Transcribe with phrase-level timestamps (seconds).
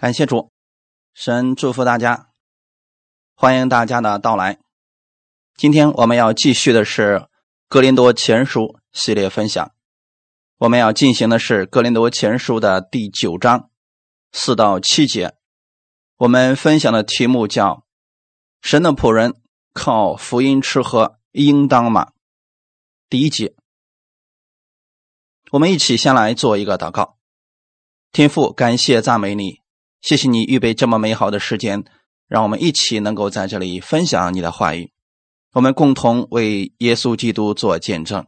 [0.00, 0.52] 感谢主，
[1.12, 2.28] 神祝福大家，
[3.34, 4.60] 欢迎大家的到来。
[5.56, 7.16] 今天我们要继续的是
[7.66, 8.60] 《格林多前书》
[8.92, 9.72] 系列分享，
[10.58, 13.70] 我们要进行的是《格林多前书》的第九章
[14.30, 15.34] 四到七节。
[16.18, 17.84] 我们分享的题目叫
[18.62, 19.34] “神的仆人
[19.72, 22.12] 靠福音吃喝，应当吗？”
[23.10, 23.56] 第一节，
[25.50, 27.18] 我们一起先来做一个祷告。
[28.12, 29.60] 天父，感谢赞美你。
[30.00, 31.84] 谢谢你预备这么美好的时间，
[32.28, 34.92] 让我们一起能够在这里分享你的话语。
[35.52, 38.26] 我们共同为耶稣基督做见证，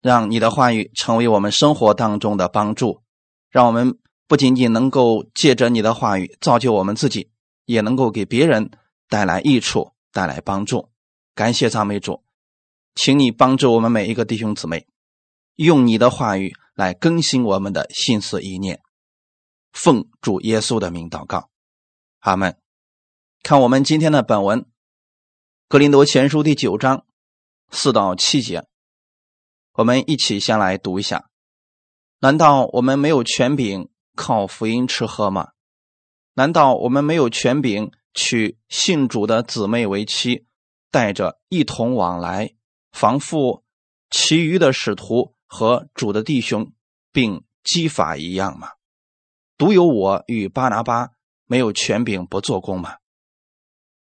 [0.00, 3.02] 让你的话语成为我们生活当中的帮助。
[3.50, 7.30] 让我们不仅仅能够借着你的话语造就我们自己，
[7.64, 8.70] 也能够给别人
[9.08, 10.90] 带来益处、带来帮助。
[11.34, 12.22] 感谢赞美主，
[12.94, 14.86] 请你帮助我们每一个弟兄姊妹，
[15.56, 18.80] 用你的话语来更新我们的心思意念。
[19.72, 21.50] 奉主耶稣的名祷告，
[22.18, 22.58] 阿门。
[23.42, 24.62] 看我们今天的本文，
[25.68, 27.06] 《格林多前书》第九章
[27.70, 28.66] 四到七节，
[29.72, 31.30] 我们一起先来读一下。
[32.18, 35.52] 难道我们没有权柄靠福音吃喝吗？
[36.34, 40.46] 难道我们没有权柄娶信主的姊妹为妻，
[40.90, 42.54] 带着一同往来，
[42.92, 43.64] 防复
[44.10, 46.72] 其余的使徒和主的弟兄，
[47.12, 48.68] 并激法一样吗？
[49.60, 51.10] 独有我与巴拿巴
[51.44, 52.96] 没有权柄不做工吗？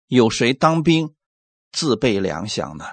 [0.07, 1.15] 有谁当兵
[1.71, 2.83] 自备粮饷呢？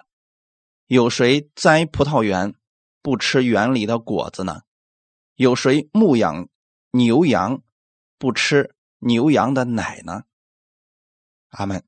[0.86, 2.54] 有谁栽葡萄园
[3.02, 4.62] 不吃园里的果子呢？
[5.34, 6.48] 有谁牧养
[6.92, 7.60] 牛羊
[8.18, 10.22] 不吃牛羊的奶呢？
[11.48, 11.84] 阿门。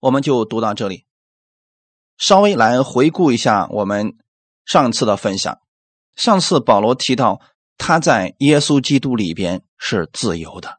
[0.00, 1.04] 我们就读到这里，
[2.16, 4.16] 稍微来回顾一下我们
[4.64, 5.60] 上次的分享。
[6.16, 7.42] 上次保罗提到。
[7.76, 10.78] 他在耶稣基督里边是自由的，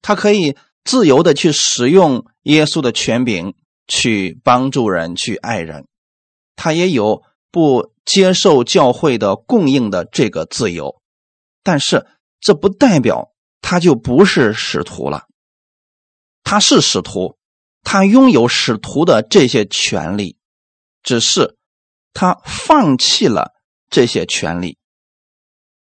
[0.00, 3.54] 他可以自由的去使用耶稣的权柄
[3.86, 5.86] 去帮助人、去爱人，
[6.56, 11.02] 他也有不接受教会的供应的这个自由，
[11.62, 12.06] 但是
[12.40, 15.26] 这不代表他就不是使徒了。
[16.44, 17.36] 他是使徒，
[17.82, 20.36] 他拥有使徒的这些权利，
[21.02, 21.56] 只是
[22.12, 23.52] 他放弃了
[23.88, 24.78] 这些权利。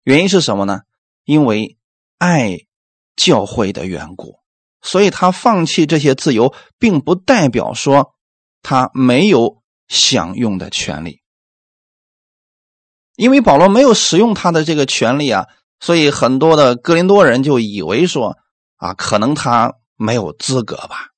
[0.04, 0.82] 原因是什么呢？
[1.24, 1.78] 因为
[2.18, 2.58] 爱
[3.16, 4.38] 教会的缘故，
[4.82, 8.14] 所以他放弃这些自由，并不代表说
[8.62, 11.22] 他没有享用的权利。
[13.16, 15.46] 因为保罗没有使用他的这个权利啊，
[15.80, 18.36] 所以很多的哥林多人就以为说
[18.76, 21.12] 啊，可能他没有资格吧。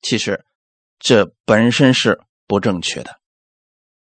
[0.00, 0.46] 其实
[0.98, 3.20] 这本身是不正确的。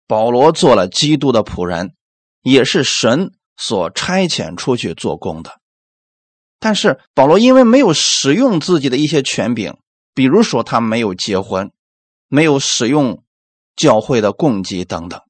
[0.09, 1.95] 保罗做了基督的仆人，
[2.43, 3.33] 也是神。
[3.57, 5.61] 所差遣出去做工的，
[6.59, 9.77] 但是保罗因为没有使用自己的一些权柄，
[10.15, 11.71] 比如说他没有结婚，
[12.29, 13.23] 没有使用
[13.77, 15.21] 教会的供给等等，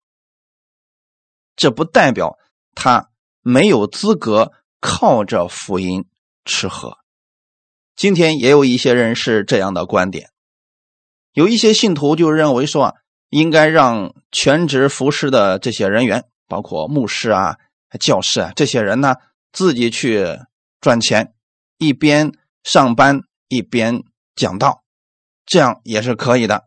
[1.56, 2.38] 这不代表
[2.74, 3.10] 他
[3.40, 6.06] 没有资格靠着福音
[6.44, 6.98] 吃喝。
[7.96, 10.30] 今天也有一些人是这样的观点，
[11.32, 12.94] 有一些信徒就认为说，
[13.28, 17.58] 应该让全职服侍的这些人员，包括牧师啊。
[17.98, 19.16] 教师啊，这些人呢，
[19.52, 20.26] 自己去
[20.80, 21.34] 赚钱，
[21.78, 22.32] 一边
[22.64, 24.02] 上班一边
[24.34, 24.82] 讲道，
[25.44, 26.64] 这样也是可以的。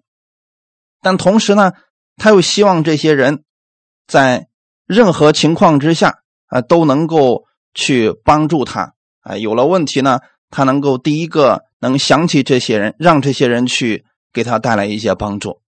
[1.01, 1.73] 但同时呢，
[2.15, 3.43] 他又希望这些人
[4.07, 4.47] 在
[4.85, 9.37] 任何情况之下啊，都能够去帮助他啊。
[9.37, 10.19] 有了问题呢，
[10.49, 15.61] 他能够第一个能想起这些人，让这些人去给他带来一些帮助。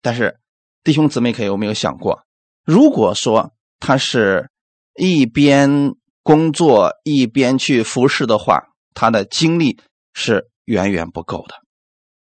[0.00, 0.38] 但是
[0.82, 2.22] 弟兄姊妹，可有没有想过，
[2.64, 4.48] 如果说他是？
[4.96, 9.78] 一边工作一边去服侍的话，他的精力
[10.12, 11.54] 是远远不够的。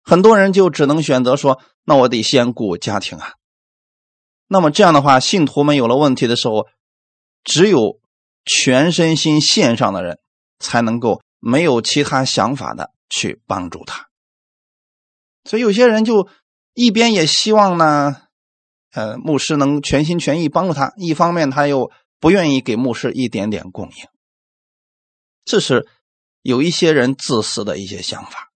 [0.03, 3.33] 很多人就只能选择说：“那我得先顾家庭啊。”
[4.47, 6.67] 那么这样的话，信徒们有了问题的时候，
[7.44, 8.00] 只有
[8.45, 10.19] 全身心献上的人
[10.59, 14.08] 才能够没有其他想法的去帮助他。
[15.43, 16.28] 所以有些人就
[16.73, 18.16] 一边也希望呢，
[18.91, 21.90] 呃，牧师能全心全意帮助他，一方面他又。
[22.19, 24.08] 不愿意给牧师一点点供应，
[25.46, 25.87] 这是
[26.41, 28.52] 有一些人自私的一些想法。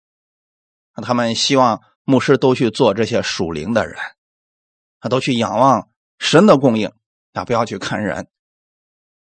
[1.03, 3.97] 他们希望牧师都去做这些属灵的人，
[4.99, 6.91] 他都去仰望神的供应，
[7.33, 8.27] 啊，不要去看人。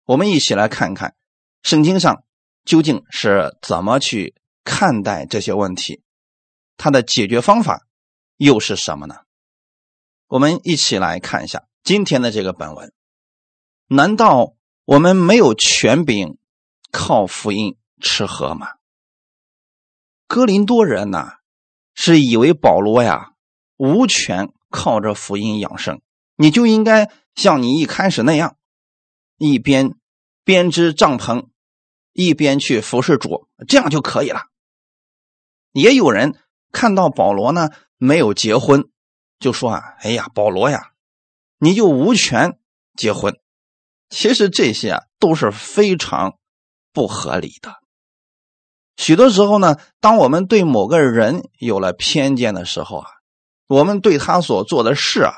[0.05, 1.15] 我们一起来看看
[1.63, 2.23] 圣经上
[2.63, 6.03] 究竟是怎么去看待这些问题，
[6.77, 7.87] 它的解决方法
[8.37, 9.15] 又是什么呢？
[10.27, 12.91] 我们一起来看一下今天的这个本文。
[13.87, 14.55] 难道
[14.85, 16.39] 我们没有权柄
[16.91, 18.67] 靠福音吃喝吗？
[20.27, 21.33] 哥林多人呢，
[21.93, 23.33] 是以为保罗呀
[23.77, 26.01] 无权靠着福音养生，
[26.35, 28.57] 你就应该像你一开始那样，
[29.37, 29.93] 一边
[30.43, 31.49] 编织帐篷，
[32.11, 34.47] 一边去服侍主，这样就可以了。
[35.73, 36.39] 也有人
[36.71, 38.89] 看到保罗呢没有结婚，
[39.37, 40.93] 就说啊，哎呀，保罗呀，
[41.59, 42.57] 你就无权
[42.95, 43.39] 结婚。
[44.09, 46.37] 其实这些啊都是非常
[46.93, 47.73] 不合理的。
[48.97, 53.07] 许多时候呢，当我们对某个人有了偏见的时候啊，
[53.67, 55.33] 我们对他所做的事啊，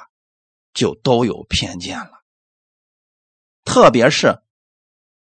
[0.74, 2.12] 就都有偏见了。
[3.66, 4.40] 特别是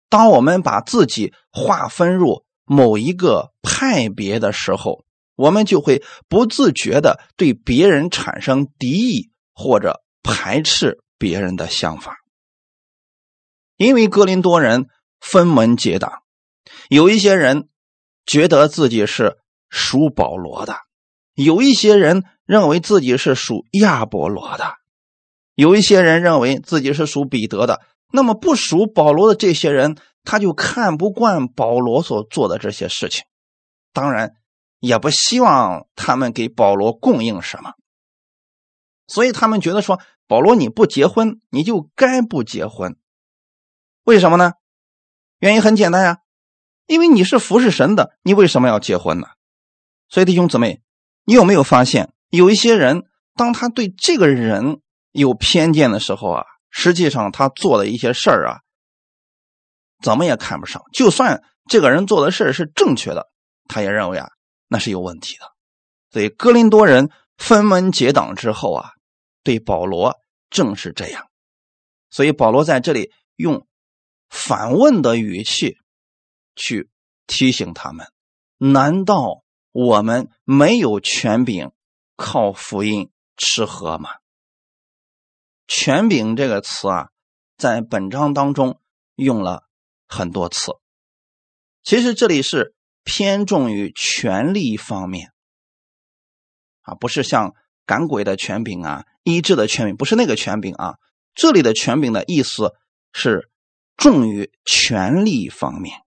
[0.10, 5.06] 当我们把自己划分入某一个派别的时候，
[5.36, 12.16] 我们就会不自觉的对别人产生敌意或者排斥别人的想法。
[13.78, 14.88] 因为格林多人
[15.20, 16.22] 分门结党，
[16.90, 17.70] 有一些人
[18.25, 19.38] 觉得自己是
[19.70, 20.78] 属保罗的，
[21.34, 24.75] 有一些人认为自己是属亚伯罗的，
[25.56, 27.81] 有一些人认为自己是属彼得的。
[28.12, 33.24] 那么不属保罗的这些人，他就看不惯保罗所做的这些事情，
[33.92, 34.34] 当然
[34.80, 37.74] 也不希望他们给保罗供应什么，
[39.08, 42.96] 所以他们觉得说保罗你不结婚，你就该不结婚。
[44.04, 44.54] 为什么呢？
[45.40, 46.18] 原因很简单呀，
[46.88, 49.28] 因为你是服侍神的，你为什么要结婚呢？
[50.10, 50.82] 所以弟兄姊妹，
[51.24, 53.04] 你有没有发现，有一些人，
[53.36, 58.60] 当他对这个人有偏见的时候啊，实际上他做的一些事儿啊，
[60.02, 60.82] 怎么也看不上。
[60.92, 63.30] 就算这个人做的事儿是正确的，
[63.70, 64.30] 他也认为啊，
[64.68, 65.46] 那是有问题的。
[66.12, 68.92] 所以哥林多人分门结党之后啊，
[69.44, 70.18] 对保罗
[70.50, 71.28] 正是这样。
[72.10, 73.66] 所以保罗在这里用。
[74.33, 75.77] 反问的语气，
[76.56, 76.89] 去
[77.27, 78.07] 提醒他们：
[78.57, 81.71] 难道我们没有权柄
[82.15, 84.09] 靠福音吃喝吗？
[85.68, 87.09] 权柄这个词啊，
[87.57, 88.81] 在本章当中
[89.15, 89.69] 用了
[90.07, 90.71] 很多次。
[91.83, 95.31] 其实这里是偏重于权力方面
[96.81, 97.53] 啊，不是像
[97.85, 100.97] 赶鬼的权柄啊、医治的权柄，不是那个权柄啊。
[101.35, 102.74] 这里的权柄的意思
[103.13, 103.51] 是。
[104.04, 106.02] 重于权力方面，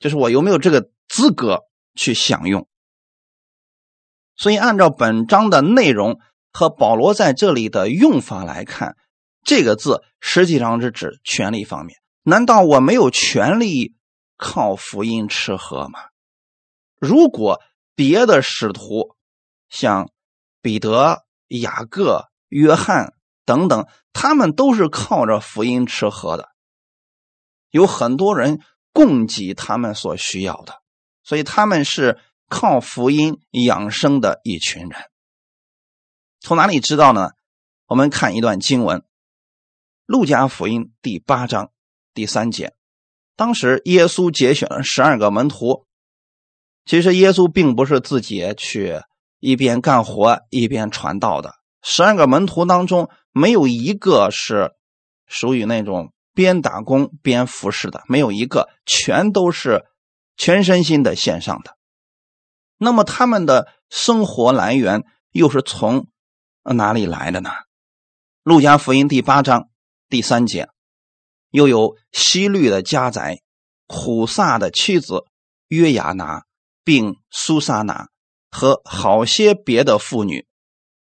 [0.00, 1.60] 就是我有没有这个资格
[1.94, 2.66] 去享用。
[4.34, 6.18] 所以，按照本章的内容
[6.52, 8.96] 和保罗在这里的用法来看，
[9.44, 12.00] 这个字实际上是指权力方面。
[12.24, 13.94] 难道我没有权利
[14.36, 16.00] 靠福音吃喝吗？
[16.98, 17.62] 如果
[17.94, 19.14] 别的使徒，
[19.68, 20.10] 像
[20.60, 23.14] 彼得、雅各、约翰
[23.44, 26.48] 等等，他们都是靠着福音吃喝的。
[27.70, 28.60] 有很多人
[28.92, 30.82] 供给他们所需要的，
[31.22, 32.18] 所以他们是
[32.48, 35.00] 靠福音养生的一群人。
[36.40, 37.30] 从哪里知道呢？
[37.86, 39.00] 我们看一段经文，
[40.06, 41.70] 《路加福音》第八章
[42.14, 42.74] 第三节。
[43.36, 45.86] 当时耶稣节选了十二个门徒，
[46.84, 49.00] 其实耶稣并不是自己去
[49.40, 51.56] 一边干活一边传道的。
[51.82, 54.72] 十二个门徒当中，没有一个是
[55.26, 56.12] 属于那种。
[56.38, 59.86] 边打工边服侍的没有一个，全都是
[60.36, 61.76] 全身心的献上的。
[62.76, 65.02] 那么他们的生活来源
[65.32, 66.06] 又是从
[66.62, 67.50] 哪里来的呢？
[68.44, 69.68] 路加福音第八章
[70.08, 70.68] 第三节，
[71.50, 73.40] 又有西律的家宅、
[73.88, 75.24] 苦萨的妻子
[75.66, 76.44] 约雅拿，
[76.84, 78.10] 并苏萨拿
[78.48, 80.46] 和好些别的妇女，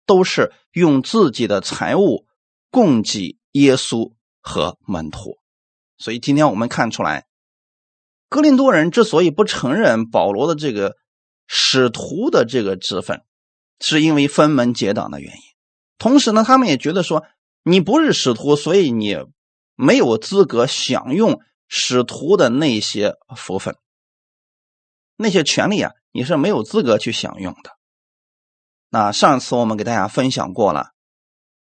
[0.06, 2.24] 都是用自己的财物
[2.70, 4.14] 供给耶稣。
[4.48, 5.38] 和门徒，
[5.98, 7.26] 所以今天我们看出来，
[8.28, 10.96] 哥林多人之所以不承认保罗的这个
[11.48, 13.22] 使徒的这个职分，
[13.80, 15.40] 是因为分门结党的原因。
[15.98, 17.24] 同时呢，他们也觉得说，
[17.64, 19.16] 你不是使徒，所以你
[19.74, 23.76] 没有资格享用使徒的那些福分、
[25.16, 27.72] 那些权利啊，你是没有资格去享用的。
[28.90, 30.90] 那上次我们给大家分享过了，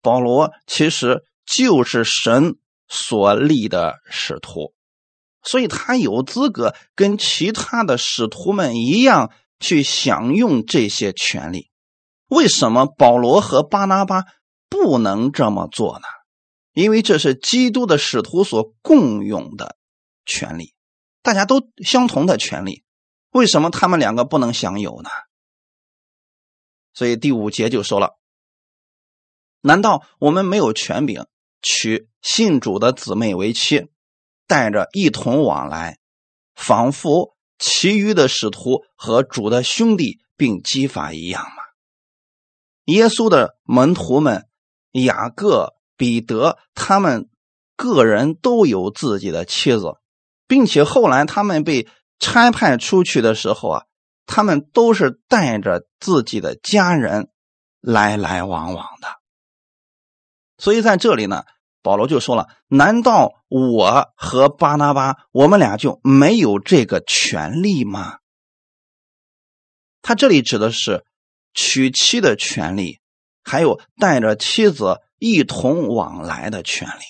[0.01, 2.57] 保罗其实就是神。
[2.87, 4.73] 所立的使徒，
[5.41, 11.71] 所以他有资格跟其他的使徒们一样去享用这些权利。
[12.27, 14.23] 为什么保罗和巴拿巴
[14.69, 16.05] 不能这么做呢？
[16.73, 19.77] 因为这是基督的使徒所共用的
[20.25, 20.73] 权利，
[21.21, 22.83] 大家都相同的权利，
[23.29, 25.09] 为什么他们两个不能享有呢？
[26.93, 28.17] 所以第五节就说了：
[29.61, 31.25] 难道我们没有权柄？
[31.65, 33.87] 娶信主的姊妹为妻，
[34.45, 35.97] 带着一同往来，
[36.53, 41.63] 仿佛其余的使徒和主的兄弟并基法一样吗？
[42.83, 44.47] 耶稣的门徒们，
[44.91, 47.27] 雅各、彼得，他们
[47.75, 49.95] 个人都有自己的妻子，
[50.47, 51.87] 并且后来他们被
[52.19, 53.85] 差派出去的时候啊，
[54.27, 57.29] 他们都是带着自己的家人
[57.81, 59.07] 来来往往的。
[60.57, 61.43] 所以在这里呢，
[61.85, 68.17] 保罗就说了：“难道我和巴拿巴，我们俩就没有这个权利吗？”
[70.01, 71.05] 他这里指的是。
[71.57, 72.99] 娶妻的权利，
[73.41, 77.03] 还有带着妻子一同往来的权利，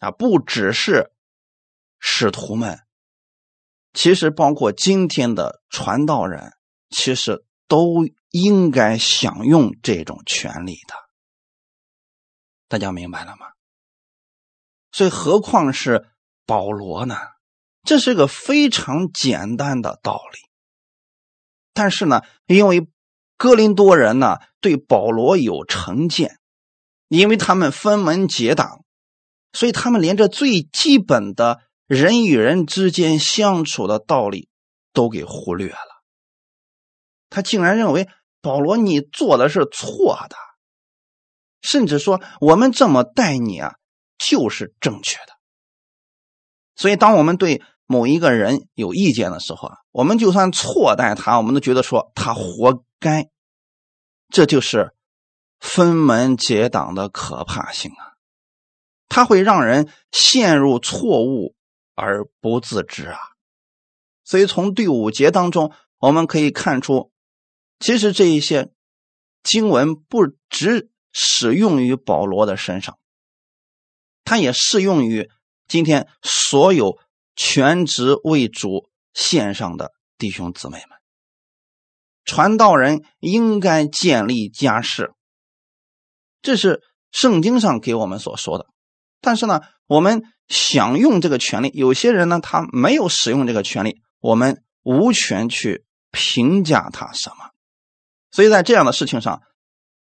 [0.00, 1.12] 啊，不只是
[2.00, 2.80] 使徒们，
[3.92, 6.52] 其实包括今天的传道人，
[6.90, 10.94] 其实都应该享用这种权利的。
[12.66, 13.46] 大家明白了吗？
[14.92, 16.08] 所以，何况是
[16.46, 17.16] 保罗呢？
[17.82, 20.38] 这是个非常简单的道理，
[21.72, 22.88] 但是呢，因为。
[23.40, 26.40] 哥林多人呢，对保罗有成见，
[27.06, 28.84] 因为他们分门结党，
[29.52, 34.48] 所以他们连这最基本的人与人之间相处的道理
[34.92, 36.02] 都给忽略了。
[37.30, 38.08] 他竟然认为
[38.40, 40.34] 保罗你做的是错的，
[41.62, 43.76] 甚至说我们这么待你啊
[44.18, 45.32] 就是正确的。
[46.76, 52.84] 所以，当我们对某一个人有意见的时候啊，我们就算错待他，我们都觉得说他活。
[53.00, 53.30] 该，
[54.28, 54.92] 这就是
[55.60, 58.18] 分门结党的可怕性啊！
[59.08, 61.54] 它会让人陷入错误
[61.94, 63.18] 而不自知啊！
[64.24, 67.12] 所以从第五节当中，我们可以看出，
[67.78, 68.72] 其实这一些
[69.44, 72.98] 经文不只适用于保罗的身上，
[74.28, 75.30] 它也适用于
[75.68, 76.98] 今天所有
[77.34, 80.98] 全职为主献上的弟兄姊妹们。
[82.26, 85.14] 传道人应该建立家室，
[86.42, 88.66] 这是圣经上给我们所说的。
[89.22, 97.36] 但是呢，我们想用这个权利，有些人呢，他没有使用这个权利，我们无权去评价他什么。
[98.30, 99.40] 所以在这样的事情上，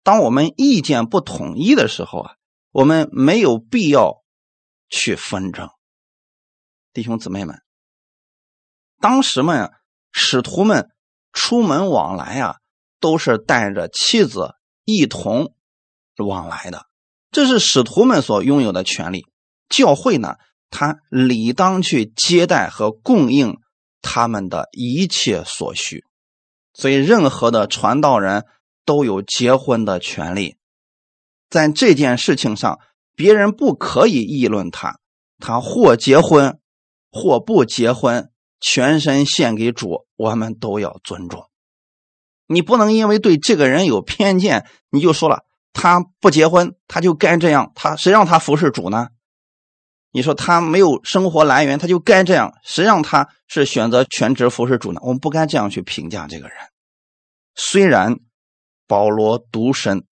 [0.03, 2.33] 当我们意见不统一的时候啊，
[2.77, 4.23] 我们没有必要
[4.91, 5.71] 去纷争。
[6.93, 7.63] 弟兄姊妹们，
[9.01, 9.73] 当时们
[10.13, 10.91] 使徒们。
[11.33, 12.57] 出门往来啊，
[12.99, 14.55] 都是带着妻子
[14.87, 15.53] 一同
[16.17, 16.87] 往来的，
[17.31, 19.27] 这是使徒们所拥有的权利。
[19.69, 20.37] 教会呢，
[20.71, 23.59] 他理当去接待和供应
[24.01, 26.07] 他们的一切所需。
[26.73, 28.47] 所以，任何的传道人
[28.87, 30.57] 都有结婚的权利。
[31.51, 32.79] 在这件事情上，
[33.15, 34.99] 别人不可以议论他，
[35.39, 36.59] 他或结婚，
[37.11, 38.31] 或不结婚。
[38.59, 41.45] 全身献给主，我们都要尊重。
[42.47, 47.71] 你不能因为对这个人有偏见，你就说了他不结婚，他就该这样。
[47.75, 49.09] 他谁让他服侍主呢？
[50.11, 52.55] 你说他没有生活来源，他就该这样。
[52.65, 55.01] 谁让他是选择全职服侍主呢？
[55.03, 56.57] 我们不该这样去评价这个人。
[57.55, 58.17] 虽然
[58.89, 60.07] 保罗独身，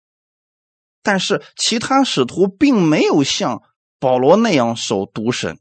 [1.05, 3.63] 但是其他使徒并没有像
[4.01, 5.61] 保罗那样守独身。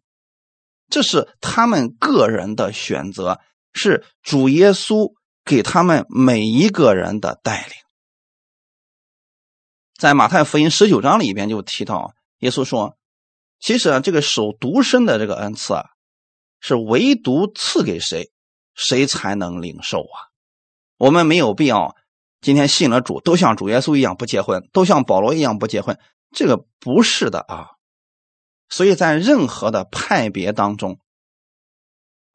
[0.90, 3.40] 这是他们个人的选择，
[3.74, 7.76] 是主耶稣给他们每一个人的带领。
[9.98, 12.98] 在马太福音十九章里边就提到，耶稣说
[13.60, 15.86] ：“其实啊，这个守独身的这个恩赐啊，
[16.60, 18.32] 是唯独赐给谁，
[18.74, 20.32] 谁才能领受啊。
[20.98, 21.96] 我们没有必要
[22.44, 25.98] 今天信了主，都像主耶稣一样不结婚，都像保罗一样不结婚，
[26.32, 27.70] 这个不是的啊。”
[28.70, 31.00] 所以在任何的派别当中，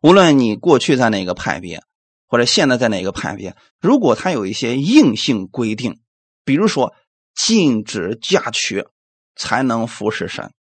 [0.00, 1.82] 无论你过去在哪个派别，
[2.26, 6.00] 或者现在在哪个派别，如果他有一些硬性规定，
[6.44, 6.94] 比如说
[7.34, 8.86] 禁止嫁娶
[9.34, 10.52] 才能服侍神，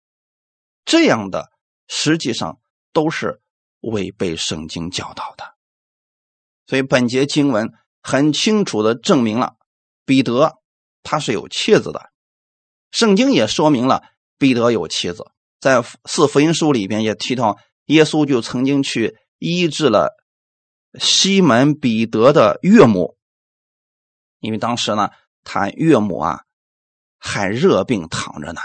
[0.84, 1.50] 这样的
[1.86, 2.58] 实际上
[2.92, 3.40] 都是
[3.80, 5.54] 违背圣经教导的。
[6.66, 7.72] 所以本节经文
[8.08, 9.56] 很清楚的证明了
[10.04, 10.60] 彼得
[11.02, 12.12] 他是有妻子的，
[12.92, 14.04] 圣经也说明了
[14.38, 15.24] 彼得有妻子。
[15.58, 20.14] 在四福音书里边也提到，耶稣就曾经去医治了
[21.00, 23.16] 西门彼得的岳母，
[24.38, 25.10] 因为当时呢，
[25.42, 26.44] 他岳母啊
[27.18, 28.60] 还热病躺着呢，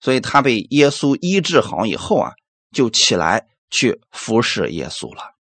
[0.00, 2.34] 所以他被耶稣医治好以后啊，
[2.72, 5.34] 就起来去服侍耶稣了。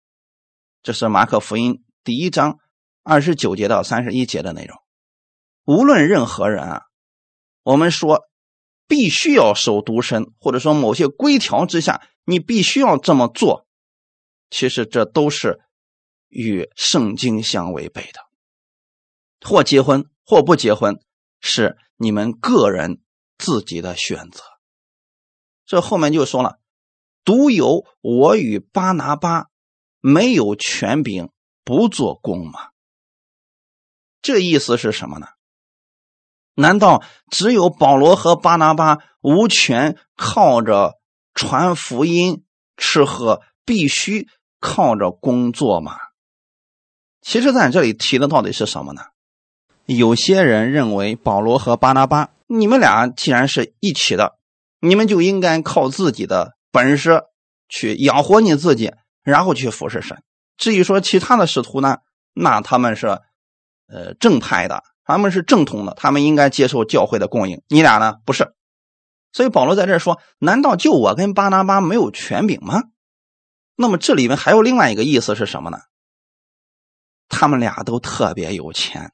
[0.84, 2.60] 这是马可福音第一章
[3.04, 4.76] 二十九节到三十一节的内容。
[5.64, 6.82] 无论任何人啊，
[7.62, 8.24] 我们说。
[8.86, 13.66] 必须要守独身，或者说某些规条之下，你必须要这么做。
[14.50, 15.62] 其实这都是
[16.28, 18.20] 与圣经相违背的。
[19.40, 21.00] 或结婚，或不结婚，
[21.40, 23.00] 是你们个人
[23.38, 24.42] 自己的选择。
[25.64, 26.58] 这后面就说了，
[27.24, 29.46] 独有我与巴拿巴
[30.00, 31.30] 没有权柄，
[31.64, 32.68] 不做工嘛？
[34.24, 35.26] 这意思是什么呢？
[36.54, 40.94] 难道只有保罗和巴拿巴无权靠着
[41.34, 42.42] 传福音
[42.78, 44.26] 吃喝，必须
[44.60, 45.98] 靠着工作吗？
[47.20, 49.02] 其实，在这里提的到底是什么呢？
[49.84, 54.38] 有些人认为保罗和巴拿巴，你们俩既然是一起的，
[54.80, 57.24] 你们就应该靠自己的本事
[57.68, 60.22] 去养活你自己，然后去服侍神。
[60.56, 61.98] 至于说其他的使徒呢，
[62.32, 63.20] 那他们是
[63.88, 64.82] 呃正派的。
[65.04, 67.62] 他们是正统的，他们应该接受教会的供应。
[67.68, 68.16] 你俩呢？
[68.24, 68.54] 不是。
[69.32, 72.84] 所以保罗在这说：“难道就我跟巴拿巴没有权柄吗？”
[73.76, 75.78] 那么这里面还有另外一个意思是什么呢？
[77.28, 79.12] 他们俩都特别有钱。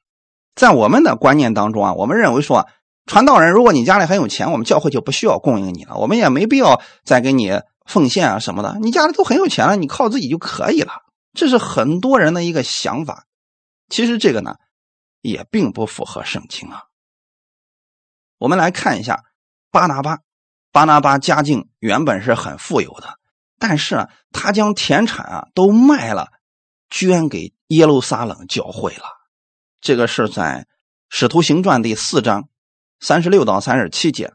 [0.53, 2.69] 在我们的观念当中啊，我们认为说，
[3.07, 8.77] 传道人如果你家里很有钱，我们教会就不需要供应你了，我们也没必要再给你奉献啊什么的。
[8.81, 10.91] 你家里都很有钱了，你靠自己就可以了。
[11.33, 13.25] 这是很多人的一个想法。
[13.91, 14.55] 其实这个呢。
[15.23, 16.85] 也并不符合圣经啊。
[18.39, 19.23] 我们来看一下
[19.69, 20.17] 巴拿巴，
[20.71, 23.19] 巴拿巴家境原本是很富有的，
[23.59, 26.31] 但是啊他将田产啊都卖了，
[26.89, 29.03] 捐给耶路撒冷教会了。
[29.79, 30.65] 这个是在
[31.09, 32.49] 《使徒行传》第四章
[32.99, 34.27] 三十六到三十七节，《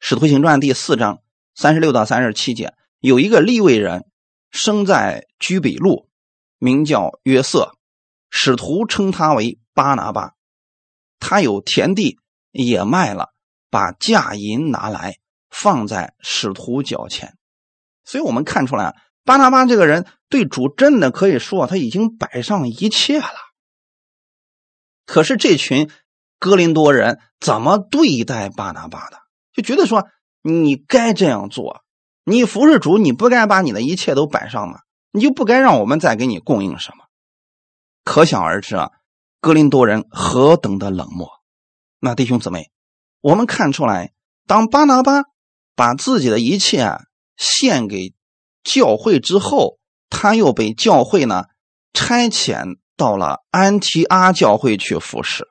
[0.00, 1.22] 使徒行传》第四章
[1.54, 4.10] 三十六到三十七节，有一个利未人
[4.50, 6.10] 生在居比路，
[6.58, 7.73] 名叫约瑟，
[8.36, 9.58] 使徒称他为。
[9.76, 10.34] 巴拿巴，
[11.18, 12.20] 他有田地
[12.52, 13.30] 也卖了，
[13.70, 15.16] 把价银拿来
[15.50, 17.34] 放在使徒脚前，
[18.04, 23.26] 所以我们看出来，巴拿巴这个人对主真的可以说他已经摆上一切了。
[25.06, 25.90] 可是这群
[26.38, 29.18] 哥林多人怎么对待巴拿巴的？
[29.52, 30.06] 就觉得说
[30.40, 31.82] 你该这样做，
[32.22, 34.78] 你服侍主，你不该把你的一切都摆上吗？
[35.10, 37.03] 你就不该让我们再给你供应什么？
[38.04, 38.90] 可想而知啊。
[39.40, 41.28] 格林多人何等的冷漠！
[41.98, 42.70] 那弟兄姊妹，
[43.20, 44.12] 我们看出来，
[44.46, 45.24] 当巴拿巴
[45.74, 46.98] 把自己的一切
[47.36, 48.14] 献给
[48.62, 51.44] 教会之后，他又被教会呢
[51.92, 55.46] 差遣到了安提阿教会去服侍。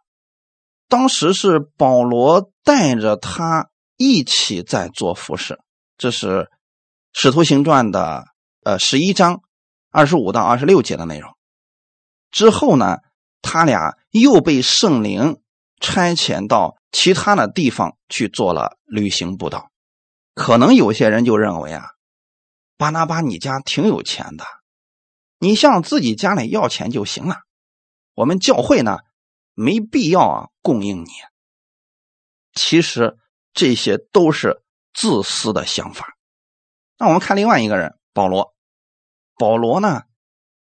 [0.88, 5.60] 当时是保罗带着他一起在做服侍，
[5.98, 6.28] 这是
[7.14, 8.26] 《使徒行传》的
[8.64, 9.42] 呃十一章
[9.92, 11.33] 二十五到二十六节的内容。
[12.34, 12.98] 之后呢？
[13.46, 15.42] 他俩又被圣灵
[15.82, 19.70] 差遣到其他的地方去做了旅行布道。
[20.34, 21.90] 可能有些人就认为啊，
[22.78, 24.46] 巴拿巴你家挺有钱的，
[25.40, 27.36] 你向自己家里要钱就行了。
[28.14, 29.00] 我们教会呢，
[29.56, 31.10] 没必要啊供应你。
[32.54, 33.18] 其实
[33.54, 36.16] 这些都是自私的想法。
[36.98, 38.56] 那我们看另外一个人保罗，
[39.38, 40.04] 保罗呢，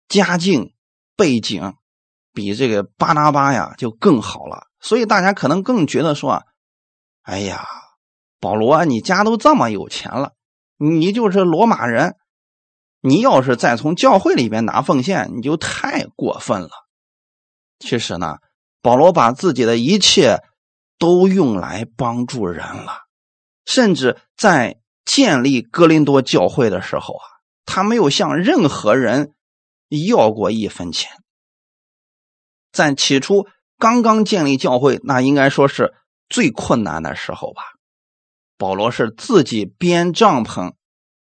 [0.08, 0.74] 家境
[1.16, 1.74] 背景。
[2.32, 6.42] 比这个巴拿巴呀就更好了，所以大家可能更觉得说
[7.24, 7.66] ：“哎呀，
[8.40, 10.34] 保罗，你家都这么有钱了，
[10.76, 12.16] 你就是罗马人，
[13.00, 16.68] 你要是再从教会里边拿奉献，你就太过分了。”
[17.80, 18.36] 其实呢，
[18.82, 20.42] 保罗把自己的一切
[20.98, 23.06] 都用来帮助人了，
[23.64, 24.76] 甚至在
[25.06, 27.24] 建立哥林多教会的时候啊，
[27.64, 29.32] 他没有向任何人
[30.04, 31.10] 要过一分钱。
[32.72, 33.46] 在起初
[33.78, 35.94] 刚刚建立教会，那应该说是
[36.28, 37.62] 最困难的时候吧。
[38.58, 40.74] 保罗是自己编帐篷，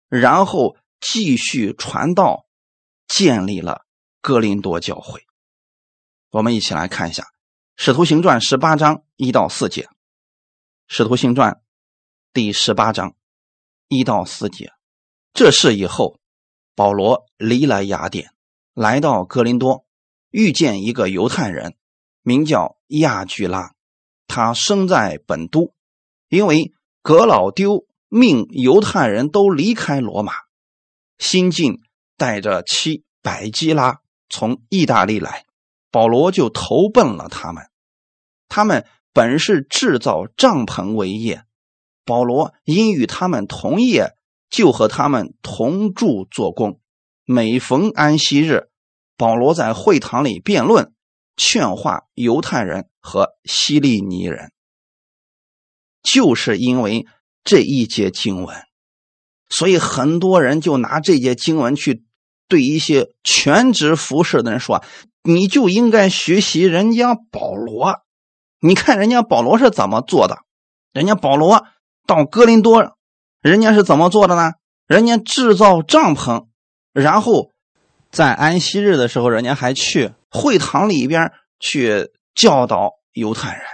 [0.09, 2.45] 然后继续传道，
[3.07, 3.81] 建立了
[4.21, 5.23] 哥林多教会。
[6.31, 7.23] 我们一起来看一下
[7.75, 9.83] 《使徒行传》十八章一到四节，
[10.87, 11.53] 《使徒行传》
[12.33, 13.15] 第十八章
[13.87, 14.71] 一到四节。
[15.33, 16.19] 这事以后，
[16.75, 18.32] 保罗离了雅典，
[18.73, 19.85] 来到哥林多。
[20.29, 21.75] 遇见一个犹太人，
[22.23, 23.75] 名叫亚居拉，
[24.27, 25.75] 他生在本都，
[26.27, 30.33] 因为格老丢命犹太人都离开罗马，
[31.19, 31.81] 新晋
[32.17, 35.45] 带着妻百基拉从意大利来，
[35.91, 37.69] 保罗就投奔了他们。
[38.49, 41.43] 他们本是制造帐篷为业，
[42.05, 44.15] 保罗因与他们同业，
[44.49, 46.79] 就和他们同住做工，
[47.25, 48.69] 每逢安息日。
[49.15, 50.91] 保罗在会堂里辩论，
[51.37, 54.51] 劝化犹太人和希利尼人，
[56.01, 57.05] 就是因为
[57.43, 58.57] 这一节经文，
[59.49, 62.03] 所以很多人就拿这节经文去
[62.47, 64.83] 对一些全职服侍的人说
[65.21, 68.01] ：“你就应该学习人家保罗，
[68.59, 70.39] 你看人家保罗是怎么做的？
[70.91, 71.65] 人家保罗
[72.07, 72.97] 到哥林多，
[73.41, 74.53] 人家是怎么做的呢？
[74.87, 76.47] 人家制造帐篷，
[76.93, 77.51] 然后
[78.11, 83.65] 在安息日的时候，人家还去会堂里边去教导犹太人。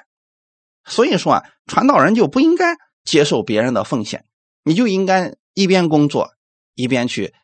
[0.86, 4.26] 所以说啊，传道人就不应该接受别人的奉献，
[4.64, 6.32] 你就应该一边工作
[6.74, 7.36] 一边去。”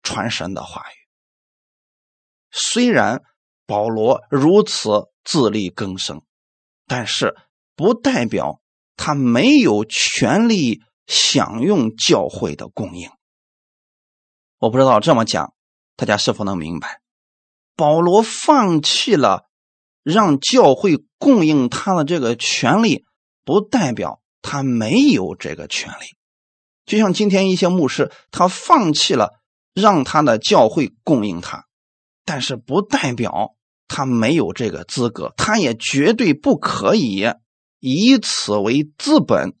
[0.00, 0.96] 传神的话语，
[2.50, 3.20] 虽然
[3.66, 6.22] 保罗如此自力更生，
[6.86, 7.36] 但是
[7.76, 8.62] 不代表
[8.96, 13.10] 他没有权利享用教会的供应。
[14.58, 15.52] 我不知道这么讲，
[15.96, 17.00] 大家是否能明白？
[17.76, 19.48] 保罗放弃了
[20.02, 23.04] 让教会供应他的这个权利，
[23.44, 26.16] 不代表他没有这个权利。
[26.86, 29.36] 就像今天一些牧师，他放弃了。
[29.74, 31.66] 让他的教会供应他，
[32.24, 33.54] 但是不代表
[33.86, 37.24] 他没有这个资格，他也绝对不可以
[37.78, 39.54] 以此为资本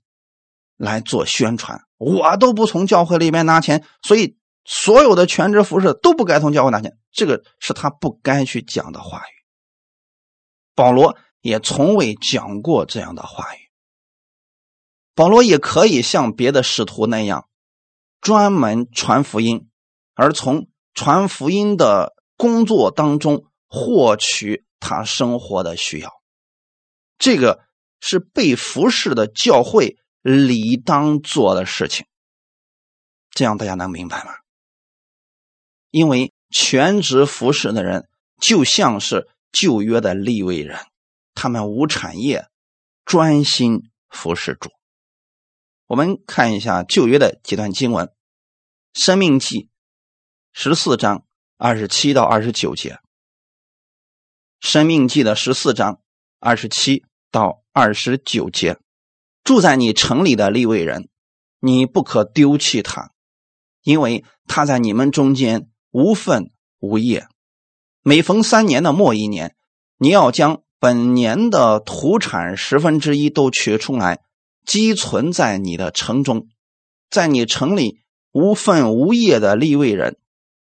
[0.76, 1.82] 来做宣传。
[1.98, 4.36] 我都不从教会里面拿钱，所以
[4.70, 9.32] 所有的全职服饰都不该从教会拿钱，这个是他不该去讲的话语。
[10.74, 13.58] 保罗也从未讲过这样的话语。
[15.14, 17.48] 保罗也可以像别的使徒那样，
[18.20, 19.70] 专门传福音。
[20.12, 26.12] 而从传福音的工作当中获取他生活的需要，
[27.16, 27.64] 这个
[28.00, 32.04] 是被服侍的教会理当做的事情。
[33.30, 34.32] 这样大家能明白吗？
[35.90, 38.08] 因为全职服侍的人
[38.40, 40.78] 就像是旧约的立位人，
[41.34, 42.46] 他们无产业，
[43.04, 44.70] 专心服侍主。
[45.86, 48.06] 我们看一下旧约的几段经文，
[48.92, 49.60] 《生命记》。
[50.52, 51.24] 十四章
[51.56, 52.94] 二十七到二十九节，
[54.60, 56.00] 《生命记》的十四章
[56.40, 58.76] 二十七到二十九节，
[59.44, 61.08] 住在你城里的利未人，
[61.60, 63.12] 你不可丢弃他，
[63.82, 67.26] 因为他在你们中间无份无业。
[68.02, 69.54] 每逢三年的末一年，
[69.98, 74.20] 你要将本年的土产十分之一都取出来，
[74.64, 76.48] 积存在你的城中，
[77.10, 78.00] 在你城里
[78.32, 80.18] 无份无业的立位人。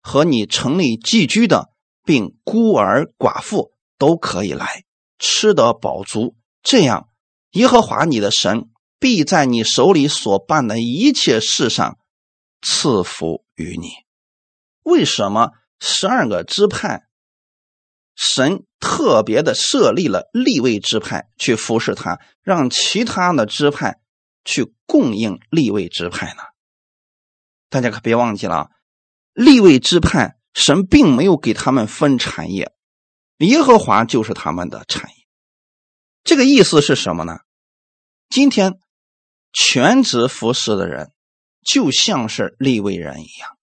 [0.09, 1.71] 和你城里寄居的，
[2.05, 4.85] 并孤儿寡妇都可以来
[5.19, 6.37] 吃得饱足。
[6.63, 7.09] 这样，
[7.51, 8.69] 耶和华你的神
[9.01, 11.99] 必在你手里所办的一切事上
[12.63, 14.06] 赐福于你。
[14.87, 17.03] 为什么十二个支派，
[18.15, 23.97] 神特别的设立了立位支派去服侍他，让其他的支派
[24.45, 26.43] 去供应立位支派呢？
[27.69, 28.69] 大家可别忘记了。
[29.33, 32.73] 立位支派，神并没有给他们分产业，
[33.39, 35.17] 耶和华就是他们的产业。
[36.23, 37.41] 这个意思是什么呢？
[38.29, 38.79] 今天
[39.53, 41.13] 全职服侍的人，
[41.65, 43.56] 就像是立位人一样，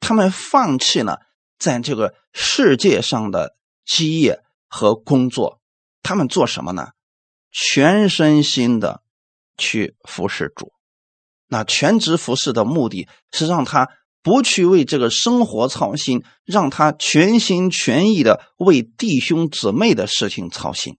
[0.00, 1.20] 他们放弃了
[1.58, 5.60] 在这个世界上的基业和工作，
[6.02, 6.88] 他们做什么呢？
[7.52, 9.02] 全身心的
[9.56, 10.72] 去服侍主。
[11.46, 13.88] 那全职服侍的目的是让他。
[14.22, 20.98] 不去为这个生活操心，让他全心全意的为弟兄姊妹的事情操心。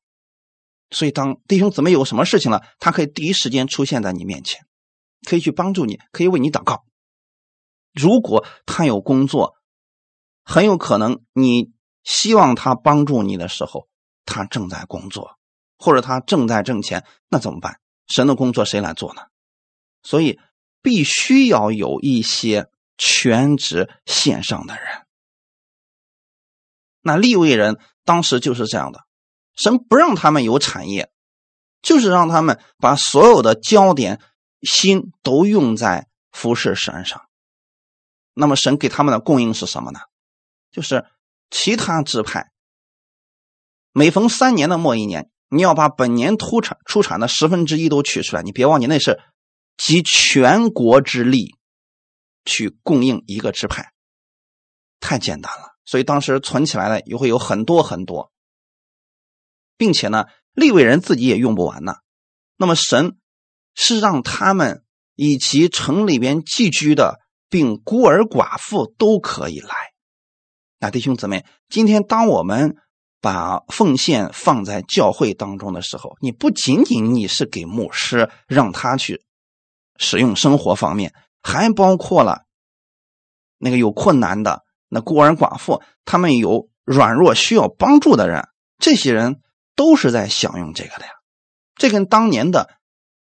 [0.90, 4.66] 所以，当弟兄姊妹有什么事情了，他可以第一时间出现在你面前，
[5.24, 6.84] 可以去帮助你，可以为你祷告。
[7.94, 9.56] 如果他有工作，
[10.44, 11.72] 很有可能你
[12.04, 13.88] 希望他帮助你的时候，
[14.26, 15.38] 他正在工作，
[15.78, 17.80] 或者他正在挣钱，那怎么办？
[18.08, 19.22] 神的工作谁来做呢？
[20.04, 20.40] 所以，
[20.82, 22.70] 必须要有一些。
[23.04, 24.84] 全职线上的人，
[27.02, 29.00] 那立位人当时就是这样的，
[29.56, 31.12] 神不让他们有产业，
[31.82, 34.22] 就是让他们把所有的焦点
[34.62, 37.26] 心都用在服侍神上。
[38.34, 40.00] 那么神给他们的供应是什么呢？
[40.72, 41.06] 就是
[41.50, 42.52] 其他支派，
[43.92, 49.20] 每逢三年的末一年，你要把本年出产出产的十分之一都取出来，你别忘记那是
[49.78, 51.56] 集全国之力。
[52.44, 53.94] 去供应一个支派，
[55.00, 55.78] 太简单了。
[55.86, 58.32] 所以当时存起来的也会有很多很多，
[59.78, 61.98] 并且呢，立位人自己也用不完呢。
[62.58, 63.16] 那么神
[63.76, 67.20] 是让他们以及城里边寄居的，
[67.52, 69.76] 并孤儿寡妇都可以来。
[70.80, 72.76] 那弟兄姊妹，今天当我们
[73.22, 79.24] 把奉献放在教会当中的时候，你不仅仅你是给牧师让他去
[79.98, 81.14] 使用生活方面。
[81.44, 82.44] 还包括了
[83.58, 89.42] 那个有困难的，那孤儿寡妇，他们有软弱需要帮助的人，这些人
[89.76, 91.12] 都是在享用这个的呀。
[91.74, 92.70] 这跟当年的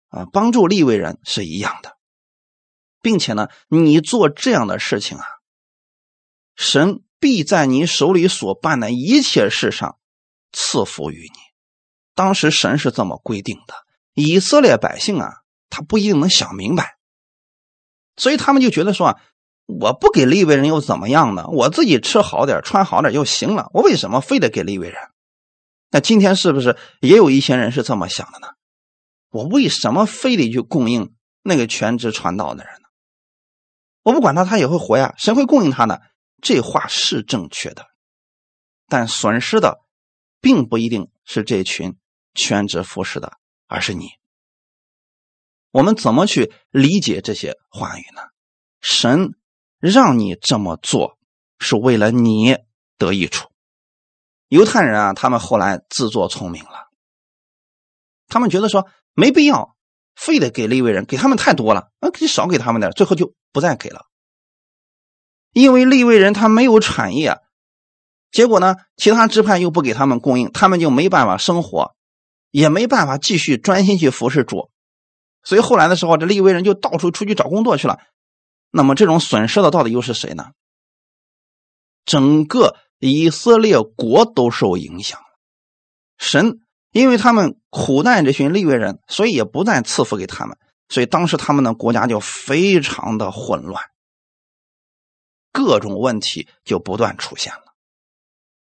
[0.10, 1.96] 啊帮助立位人是一样的，
[3.02, 5.26] 并且呢，你做这样的事情啊，
[6.56, 9.98] 神必在你手里所办的一切事上
[10.52, 11.40] 赐福于你。
[12.16, 13.74] 当时神是这么规定的，
[14.14, 15.34] 以色列百姓啊，
[15.70, 16.98] 他不一定能想明白，
[18.16, 19.22] 所以他们就觉得说啊。
[19.68, 21.48] 我不给利未人又怎么样呢？
[21.48, 23.70] 我自己吃好点、穿好点就行了。
[23.74, 24.98] 我为什么非得给利未人？
[25.92, 28.50] 那今天是不是也有一些人是这么想的呢？
[29.30, 32.81] 我为什么非得去供应那个全职传道的人？
[34.04, 36.00] 我不管他，他也会活呀，谁会供应他呢？
[36.42, 37.86] 这话是正确的，
[38.88, 39.80] 但损失的
[40.40, 41.98] 并不一定是这群
[42.34, 43.34] 全职服侍的，
[43.68, 44.10] 而是你。
[45.72, 48.22] 我们怎么去理解这些话语呢？
[48.82, 49.36] 神。
[49.82, 51.18] 让你这么做
[51.58, 52.56] 是为了你
[53.00, 53.50] 得益处。
[54.48, 56.92] 犹太人啊，他们后来自作聪明了，
[58.28, 59.76] 他们觉得说没必要，
[60.15, 64.06] 非得给利未人，给他们太多了，那可以少给他们点，最后就不再给了。
[65.52, 67.39] 因为利未人他没有产业，
[68.32, 71.95] 结果呢，其他支派又不给他们供应，他们就没办法生活，
[72.52, 74.71] 也没办法继续专心去服侍主，
[75.43, 78.00] 所以后来的时候，这利未人就到处出去找工作去了。
[78.71, 80.52] 那么这种损失的到底又是谁呢？
[82.06, 85.26] 整个以色列国都受影响了。
[86.17, 90.58] 神因为他们苦难这群利未人，所以也不再赐福给他们，
[90.89, 93.84] 所以当时他们的国家就非常的混乱，
[95.51, 97.73] 各种问题就不断出现了。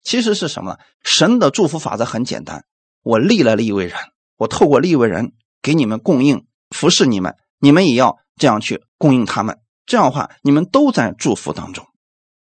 [0.03, 0.79] 其实是什么呢？
[1.03, 2.65] 神的祝福法则很简单：
[3.03, 3.97] 我立了利未人，
[4.37, 9.59] 我透过利未人给你们供应服侍你们，你们也要这样去供应他们。
[9.87, 11.87] 这样的话，你们都在祝福当中。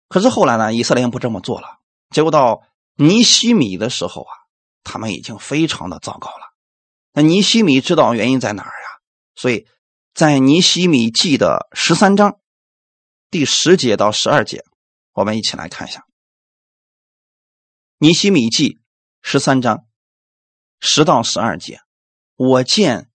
[0.07, 1.79] 可是后来呢，以色列人不这么做了。
[2.09, 2.63] 结果到
[2.95, 4.31] 尼西米的时候啊，
[4.85, 6.53] 他们已经非常的糟糕了。
[7.11, 8.87] 那尼西米知道原因在哪儿呀？
[9.35, 9.67] 所以
[10.13, 12.39] 在尼西米记的十三章
[13.29, 14.63] 第十节到十二节，
[15.11, 16.05] 我们一起来看一下。
[17.97, 18.79] 尼西米记
[19.21, 19.85] 十三章
[20.79, 21.81] 十到十二节，
[22.37, 23.09] 我见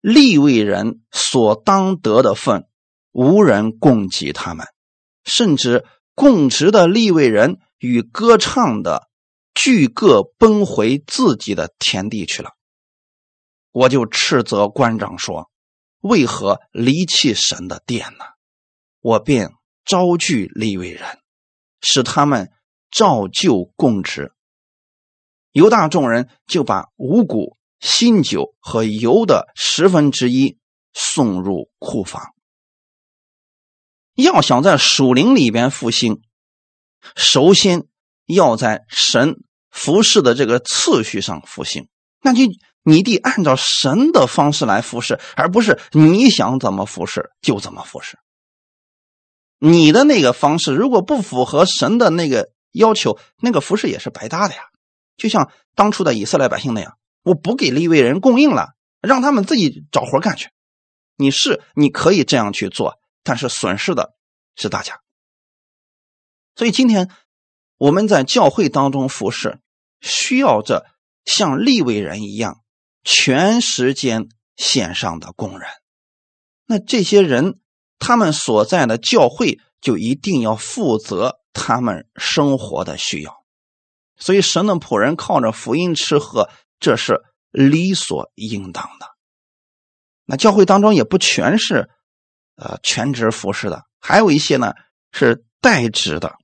[0.00, 2.66] 利未人所当得的份。
[3.14, 4.66] 无人供给他们，
[5.22, 5.84] 甚至
[6.14, 9.10] 供职的立位人与歌唱的，
[9.54, 12.52] 俱各奔回自己的田地去了。
[13.70, 15.50] 我就斥责官长说
[16.00, 18.24] ：“为何离弃神的殿呢？”
[19.00, 19.52] 我便
[19.84, 21.18] 招聚立位人，
[21.80, 22.52] 使他们
[22.90, 24.32] 照旧供职。
[25.50, 30.58] 犹大众人就把五谷、新酒和油的十分之一
[30.92, 32.32] 送入库房。
[34.14, 36.22] 要想在属灵里边复兴，
[37.16, 37.88] 首先
[38.32, 39.36] 要在神
[39.70, 41.88] 服侍的这个次序上复兴。
[42.20, 42.42] 那就
[42.82, 48.18] 你得按照神的方式来服侍，而不是你想怎么服侍就怎么服侍。
[49.58, 54.62] 你的那个方式如果不符合神的那个要求，那个服侍也是白搭的呀。
[55.16, 60.50] 就像当初的以色列百姓那样，我不给利未人供应了，让他们自己找活干去。
[61.16, 62.98] 你是你可以这样去做。
[63.24, 64.16] 但是损失的
[64.56, 64.98] 是大家，
[66.56, 67.08] 所以今天
[67.82, 69.58] 我们在教会当中服侍，
[70.00, 70.86] 需要着
[71.24, 72.60] 像立伟人一样
[73.02, 75.68] 全时间线上的工人。
[76.64, 77.58] 那这些人，
[77.98, 83.42] 他们所在的教会就一定要负责他们生活的需要。
[84.16, 89.06] 所以神的仆人靠着福音吃喝，这是理所应当的。
[90.24, 91.90] 那教会当中也不全是。
[92.54, 94.74] 呃，全职服侍的，还有一些呢
[95.10, 96.36] 是代职的。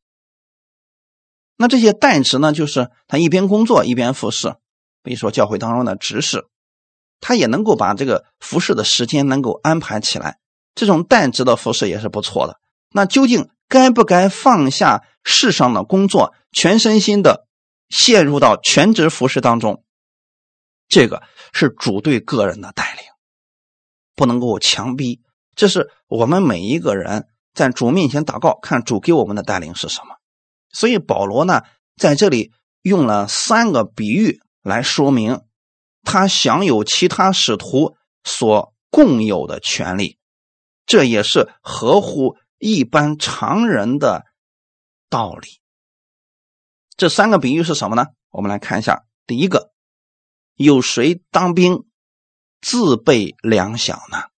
[1.61, 4.55] 那这些代职呢，就是他一边工作一边服侍，
[5.03, 6.47] 比如说教会当中的执事，
[7.21, 10.39] 他也能够把这个服侍的时间能够安排起来。
[10.77, 12.61] 这种代职的服侍也是不错的。
[12.93, 17.49] 那究竟该不该放下世上的工作，全身心的
[17.89, 19.83] 陷入到全职服侍当中？
[20.87, 23.03] 这个是主对个人的带领，
[24.15, 25.21] 不能够强逼。
[25.57, 30.18] 这是我们每一个人在主面前祷告，看主给我们的带领是什么。
[30.79, 31.63] 所以保罗呢，
[31.97, 35.43] 在这里用了三个比喻来说明
[36.05, 40.19] 他享有其他使徒所共有的权利，
[40.87, 44.25] 这也是合乎一般常人的
[45.11, 45.49] 道理。
[46.97, 48.07] 这三个比喻是什么呢？
[48.31, 49.05] 我们来看一下。
[49.27, 49.73] 第一个，
[50.55, 51.87] 有谁当兵
[52.61, 54.29] 自备粮饷呢？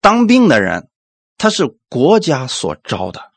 [0.00, 0.90] 当兵的人，
[1.38, 3.29] 他是国家所招的，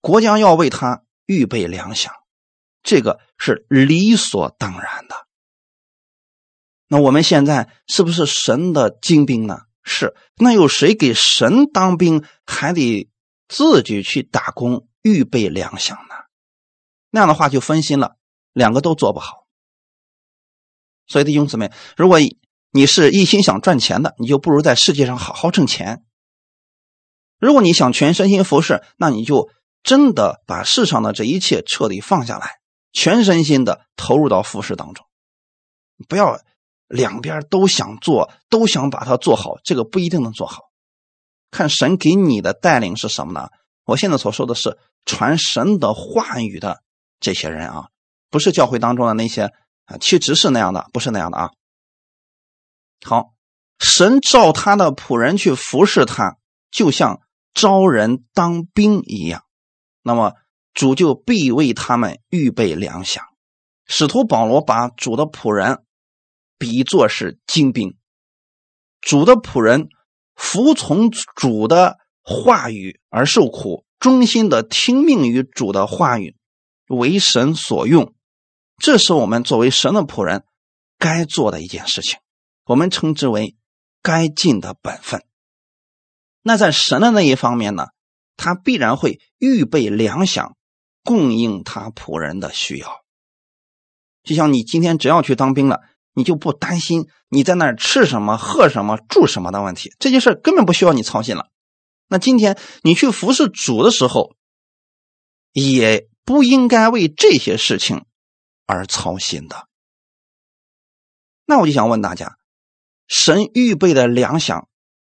[0.00, 2.08] 国家要为他预备粮饷，
[2.82, 5.14] 这个是理所当然的。
[6.88, 9.60] 那我们现在是不是神的精兵呢？
[9.82, 10.14] 是。
[10.36, 13.08] 那有谁给神当兵，还得
[13.46, 16.14] 自己去打工预备粮饷呢？
[17.10, 18.16] 那样的话就分心了，
[18.52, 19.46] 两个都做不好。
[21.06, 22.18] 所以弟兄姊妹，如果
[22.72, 26.04] 你是一心想赚钱的，你就不如在世界上好好挣钱。
[27.38, 29.48] 如果你想全身心服侍，那你就
[29.82, 32.60] 真的把世上的这一切彻底放下来，
[32.92, 35.06] 全身心的投入到服侍当中，
[36.08, 36.40] 不要。
[36.92, 40.62] 两边都想做，都想把它做好，这个不一定能做好。
[41.52, 43.48] 看神给你的带领是什么呢？
[43.84, 46.82] 我现在所说的是传神的话语的
[47.20, 47.90] 这些人啊，
[48.28, 49.52] 不是教会当中的那些
[49.84, 51.50] 啊，其实是那样的，不是那样的啊。
[53.06, 53.34] 好，
[53.78, 56.38] 神召他的仆人去服侍他，
[56.72, 57.20] 就像
[57.54, 59.44] 招人当兵一样。
[60.02, 60.34] 那么
[60.74, 63.20] 主就必为他们预备粮饷。
[63.86, 65.84] 使徒保罗把主的仆人。
[66.58, 67.96] 比作是精兵，
[69.00, 69.88] 主的仆人
[70.34, 76.36] 服从主的话语而受苦，忠心的听命于主的话语，
[76.86, 78.12] 为神所用。
[78.76, 80.44] 这是我们作为神的仆人
[80.98, 82.18] 该做的一件事情，
[82.66, 83.56] 我们称之为
[84.02, 85.24] 该尽的本分。
[86.42, 87.86] 那在神的那一方面呢，
[88.40, 90.54] 他必然会预备粮饷，
[91.04, 93.04] 供应他仆人的需要。
[94.24, 95.80] 就像你今天只要去当兵了。
[96.12, 101.46] 你就不担心你在那儿吃什么、喝什么、住什么的问题，这件事根本不需要你操心了。
[102.08, 104.34] 那今天你去服侍主的时候，
[105.52, 108.04] 也不应该为这些事情
[108.66, 109.68] 而操心的。
[111.46, 112.36] 那我就想问大家，
[113.06, 114.64] 神预备的粮饷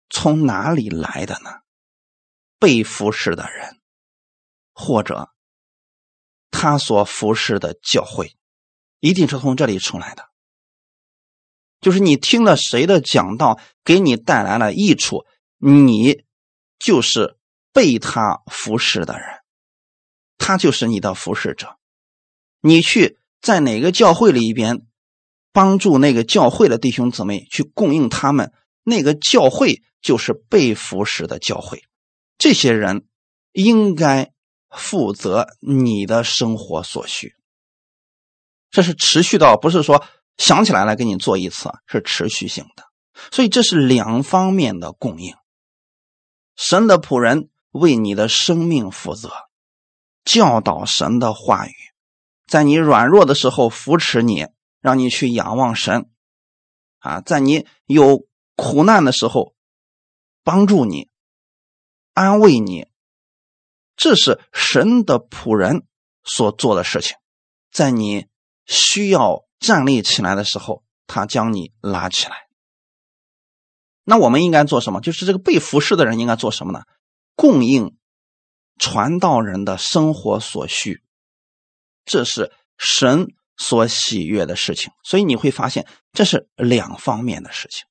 [0.10, 1.52] 从哪里来的呢？
[2.60, 3.80] 被服侍的人，
[4.74, 5.30] 或者
[6.50, 8.36] 他所服侍的教会，
[9.00, 10.30] 一定是从这里出来的。
[11.80, 15.26] 就是你听了谁的讲道，给你带来了益处，
[15.58, 16.24] 你
[16.80, 17.38] 就是
[17.72, 19.28] 被他服侍的人，
[20.38, 21.78] 他就是你的服侍者。
[22.62, 24.88] 你去在哪个教会里边
[25.52, 28.52] 帮助那个教会的弟兄姊妹去供应他们，
[28.84, 31.84] 那个教会就是被服侍的教会。
[32.38, 33.08] 这些人
[33.52, 34.32] 应该
[34.70, 37.36] 负责你的生活所需，
[38.70, 40.04] 这是持续到不是说。
[40.38, 42.84] 想起来了，给你做一次是持续性的，
[43.32, 45.34] 所以这是两方面的供应。
[46.56, 49.32] 神的仆人为你的生命负责，
[50.24, 51.74] 教导神的话语，
[52.46, 54.46] 在你软弱的时候扶持你，
[54.80, 56.08] 让你去仰望神。
[57.00, 59.56] 啊，在你有苦难的时候
[60.44, 61.10] 帮助你、
[62.18, 62.88] 安慰你，
[63.96, 65.86] 这是神的仆人
[66.24, 67.18] 所做的事情。
[67.72, 68.28] 在你
[68.66, 69.46] 需要。
[69.60, 72.48] 站立起来的时候，他将你拉起来。
[74.04, 75.02] 那我们应该做什么？
[75.02, 76.84] 就是这个被服侍的人应该做什么呢？
[77.36, 77.98] 供应
[78.78, 81.02] 传道人的生活所需，
[82.06, 84.94] 这是神所喜悦的事情。
[85.04, 87.88] 所以你会发现，这是两方面的事情，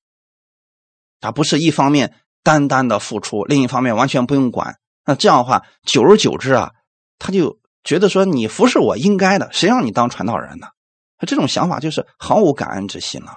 [1.18, 2.14] 它不是一方面
[2.46, 4.76] 单单的付出，另一方面完全不用管。
[5.04, 6.70] 那这样的话，久而久之啊，
[7.18, 10.68] 他就觉得说你服侍我应该的，谁让你当传道人呢？
[11.18, 13.32] 他这种想法就是毫无感恩之心了，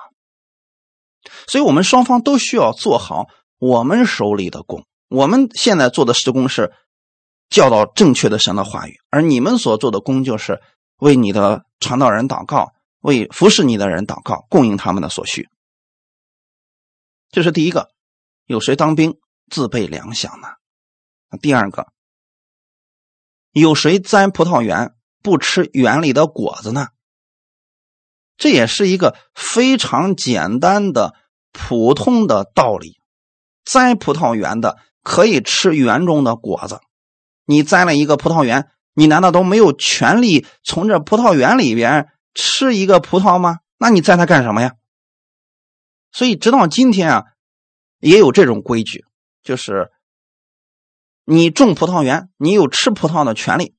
[1.47, 3.25] 所以我们双方都需要做好
[3.57, 4.85] 我们手里的工。
[5.07, 6.71] 我们现在做的施工是
[7.49, 10.61] 教导正确的神的话语，而你们所做的工就是
[10.97, 15.49] 为你的传道人祷告，为服侍你的人祷告，供应他们的所需。
[17.31, 17.89] 这是第一个，
[18.49, 19.19] 有谁当兵
[19.51, 20.47] 自备粮饷呢？
[21.39, 21.85] 第二个，
[23.51, 26.87] 有谁栽葡萄园不吃园里的果子呢？
[28.37, 31.13] 这也是一个非常简单的、
[31.51, 32.99] 普通的道理。
[33.65, 36.81] 栽葡萄园的可以吃园中的果子。
[37.45, 43.59] 你栽了一个葡萄园，你难道都没有权利从这葡萄园里边吃一个葡萄吗？
[43.77, 44.73] 那你栽它干什么呀？
[46.11, 47.25] 所以，直到今天啊，
[47.99, 49.05] 也有这种规矩，
[49.43, 49.91] 就是
[51.25, 53.75] 你种葡萄园，你有吃葡萄的权利。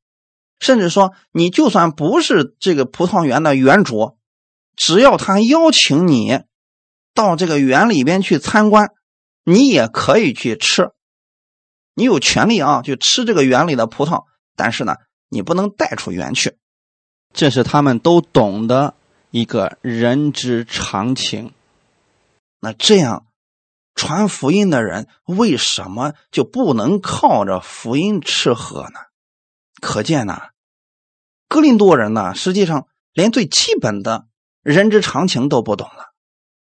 [0.58, 4.18] 甚至说，你就算不是这个葡萄园的园主。
[4.76, 6.42] 只要他邀请你
[7.14, 8.90] 到这个园里边去参观，
[9.44, 10.90] 你也可以去吃，
[11.94, 14.24] 你有权利啊，去吃这个园里的葡萄。
[14.54, 14.96] 但是呢，
[15.30, 16.58] 你不能带出园去，
[17.32, 18.94] 这是他们都懂的
[19.30, 21.52] 一个人之常情。
[22.60, 23.26] 那这样
[24.00, 28.94] 传福音的人为什么就不能靠着福音吃喝呢？
[29.82, 30.40] 可见呐，
[31.50, 34.24] 格林多人呢，实际上连最基本的
[34.62, 36.14] 人之常情都不懂了。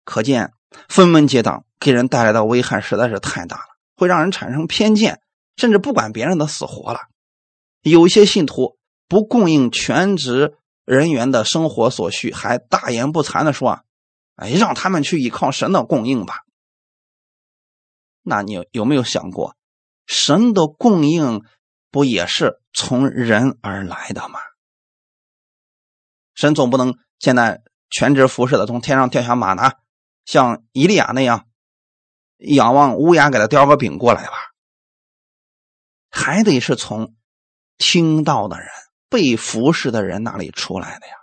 [0.03, 0.51] 可见
[0.89, 5.21] 分门结党给人带来的危害实在是太大了，会让人产生偏见，
[5.55, 6.99] 甚至不管别人的死活了。
[7.83, 13.81] 有些信徒不供应全职人员的生活所需，还大言不惭的说：“啊
[14.35, 16.39] 哎，让他们去依靠神的供应吧。”
[18.23, 19.55] 那你有没有想过，
[20.07, 21.43] 神的供应
[21.91, 24.39] 不也是从人而来的吗？
[26.33, 29.77] 神总不能现在全职服侍的从天上掉下马拿，
[30.25, 31.47] 像伊利亚那样
[32.37, 34.33] 仰望乌鸦给他叼个饼过来吧？
[36.09, 37.15] 还得是从
[37.77, 38.67] 听到的人、
[39.09, 41.13] 被服侍的人那里出来的呀。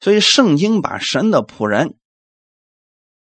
[0.00, 1.96] 所以圣经把神的仆人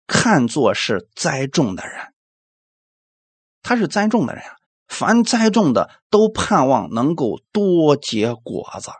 [0.06, 2.11] 看作是栽种的人。
[3.62, 4.56] 他是栽种的人啊，
[4.88, 8.90] 凡栽种的都盼望能够多结果子。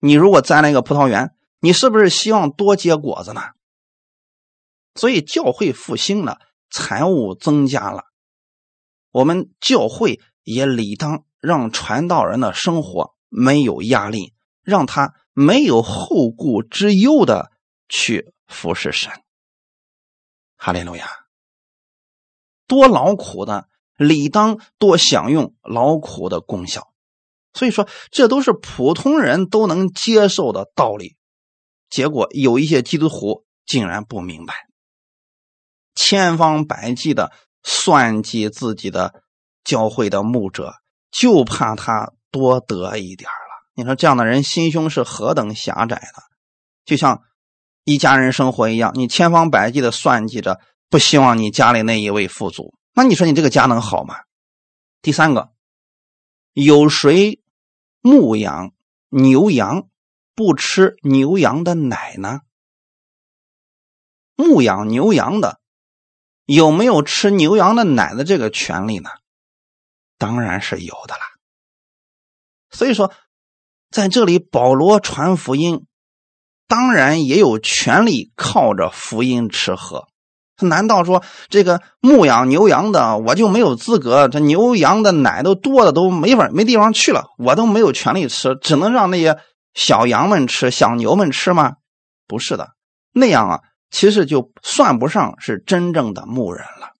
[0.00, 3.42] 你如果栽了一个葡萄园，你是不是希望多结果子呢？
[4.94, 6.40] 所以教会复兴了，
[6.70, 8.04] 财务增加了，
[9.12, 17.52] 我们教会也理当让传道人的生活没有压力，让他没有后顾之忧的
[17.88, 19.12] 去服侍神。
[20.56, 21.08] 哈利路亚，
[22.66, 23.68] 多劳苦的。
[23.98, 26.88] 理当多享用劳苦的功效，
[27.52, 31.16] 所以说这都是普通人都能接受的道理。
[31.90, 34.54] 结果有一些基督徒竟然不明白，
[35.94, 37.32] 千方百计的
[37.64, 39.22] 算计自己的
[39.64, 40.74] 教会的牧者，
[41.10, 43.34] 就怕他多得一点了。
[43.74, 46.22] 你说这样的人心胸是何等狭窄的？
[46.84, 47.22] 就像
[47.84, 52.77] 一家人生活一样，你千方百计的算计着，不希望你家里那一位富足。
[52.98, 54.24] 那你说你这个家能好吗？
[55.02, 55.52] 第三个，
[56.52, 57.40] 有谁
[58.00, 58.72] 牧养
[59.08, 59.88] 牛羊
[60.34, 62.40] 不吃牛羊的奶呢？
[64.34, 65.60] 牧养牛羊的
[66.44, 69.10] 有没有吃牛羊的奶的这个权利呢？
[70.16, 71.20] 当然是有的啦。
[72.68, 73.14] 所以说，
[73.90, 75.86] 在这里保罗传福音，
[76.66, 80.08] 当然也有权利靠着福音吃喝。
[80.60, 84.28] 难道说这个牧养牛羊的我就没有资格？
[84.28, 89.38] 这牛羊的奶都多的都没法没地方去了，我都没有权利吃，只能让那些
[89.74, 91.74] 小羊们吃、小牛们吃吗？
[92.26, 92.70] 不是的，
[93.12, 96.90] 那样啊，其实就算不上是真正的牧人了。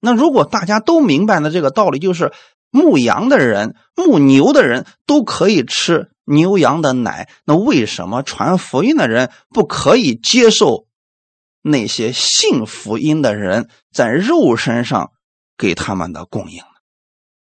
[0.00, 2.32] 那如果大家都明白了这个道理，就是
[2.70, 10.83] 牧羊的人、牧牛的人都可以吃牛羊的奶，那为什么传福音的人不可以接受？
[11.66, 15.12] 那些信福音的人在肉身上
[15.56, 16.62] 给他们的供应，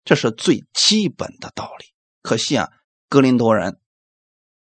[0.06, 1.88] 这是最基本的道理。
[2.22, 2.72] 可惜啊，
[3.10, 3.78] 格林多人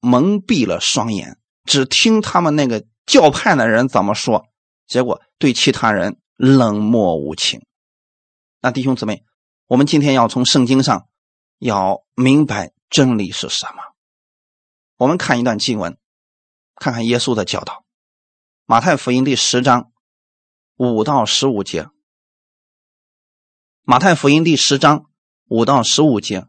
[0.00, 4.48] 蒙蔽了双眼，只听他们那个教派的人怎么说，
[4.88, 7.64] 结果对其他人冷漠无情。
[8.60, 9.22] 那弟兄姊妹，
[9.68, 11.06] 我们今天要从圣经上
[11.60, 13.80] 要明白真理是什么。
[14.96, 15.96] 我们看一段经文，
[16.74, 17.85] 看看耶稣的教导。
[18.68, 19.92] 马太福音第十章
[20.76, 21.86] 五到十五节。
[23.84, 25.04] 马太福音第十章
[25.46, 26.48] 五到十五节，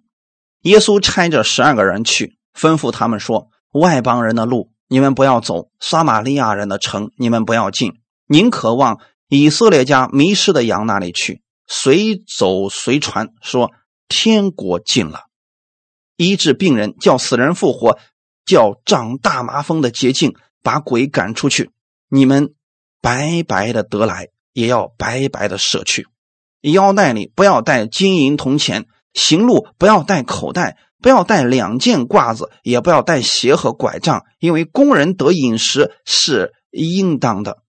[0.61, 7.93] 耶稣差着十二个人去，吩咐他们说：“外邦人的路你们不要走，撒玛利亚人的城你们不要进，
[8.25, 11.43] 宁可往以色列家迷失的羊那里去。
[11.67, 13.71] 随走随传，说
[14.07, 15.25] 天国近了，
[16.15, 17.99] 医治病人，叫死人复活，
[18.43, 21.69] 叫长大麻风的捷径，把鬼赶出去。”
[22.09, 22.53] 你们
[23.01, 26.07] 白白的得来，也要白白的舍去。
[26.61, 37.59] 腰带里不要带金银铜钱，行路不要带口袋，不要带两件褂子，也不要带鞋和拐杖，因为工人得饮食是应当的。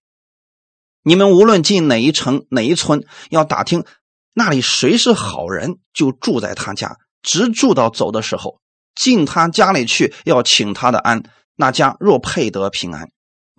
[1.03, 3.85] 你们无论进哪一城哪一村，要打听
[4.35, 8.61] 那里谁是好人，就住在他家，直住到走的时候，
[8.95, 11.23] 进他家里去，要请他的安。
[11.57, 13.11] 那家若配得平安。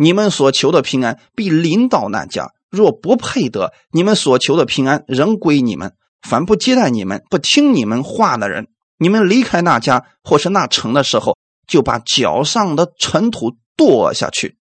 [0.01, 5.93] 你们所求的平安必临到那家，若不配得，你们所求的平安仍归你们。
[6.21, 11.37] 凡不接待你们、不听你们话的人，你们离开那家或是那城的时候，
[11.67, 14.57] 就把脚上的尘土跺下去。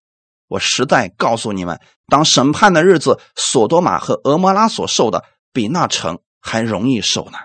[0.48, 5.22] 我实在告诉你们，当审判的日子，索多玛和俄摩拉所受的，
[5.52, 7.38] 比那城还容易受呢。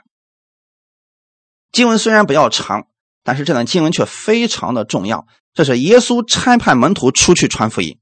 [1.72, 2.88] 经文虽然比较长，
[3.24, 5.26] 但是这段经文却非常的重要。
[5.54, 8.00] 这是耶稣差派门徒出去传福音。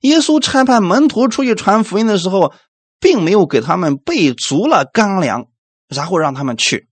[0.00, 2.52] 耶稣差派门徒出去传福音的时候，
[3.00, 5.46] 并没有给他们备足了干粮，
[5.88, 6.88] 然后让他们去。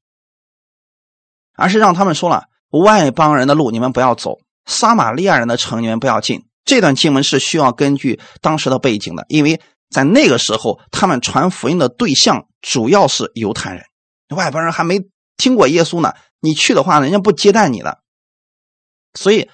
[1.56, 6.44] 而是让他们说了：外邦人的路你们不要走，撒玛利亚人的城你们不要进。
[6.64, 13.84] 这段经文是需要根据当时的背景的，因为在那个时候，他们传福音的对象主要是犹太人，
[14.36, 15.00] 外邦人还没
[15.36, 16.12] 听过耶稣呢。
[16.41, 18.01] 你去的话，人家不接待你的。
[19.14, 19.49] 所以，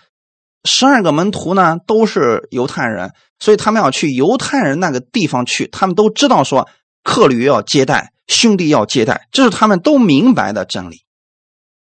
[0.64, 5.66] 十二个门徒呢都是犹太人，所以他们要去犹太人那个地方去。
[5.66, 6.68] 他们都知道说，
[7.02, 11.04] 客旅要接待，兄弟要接待，这是他们都明白的真理。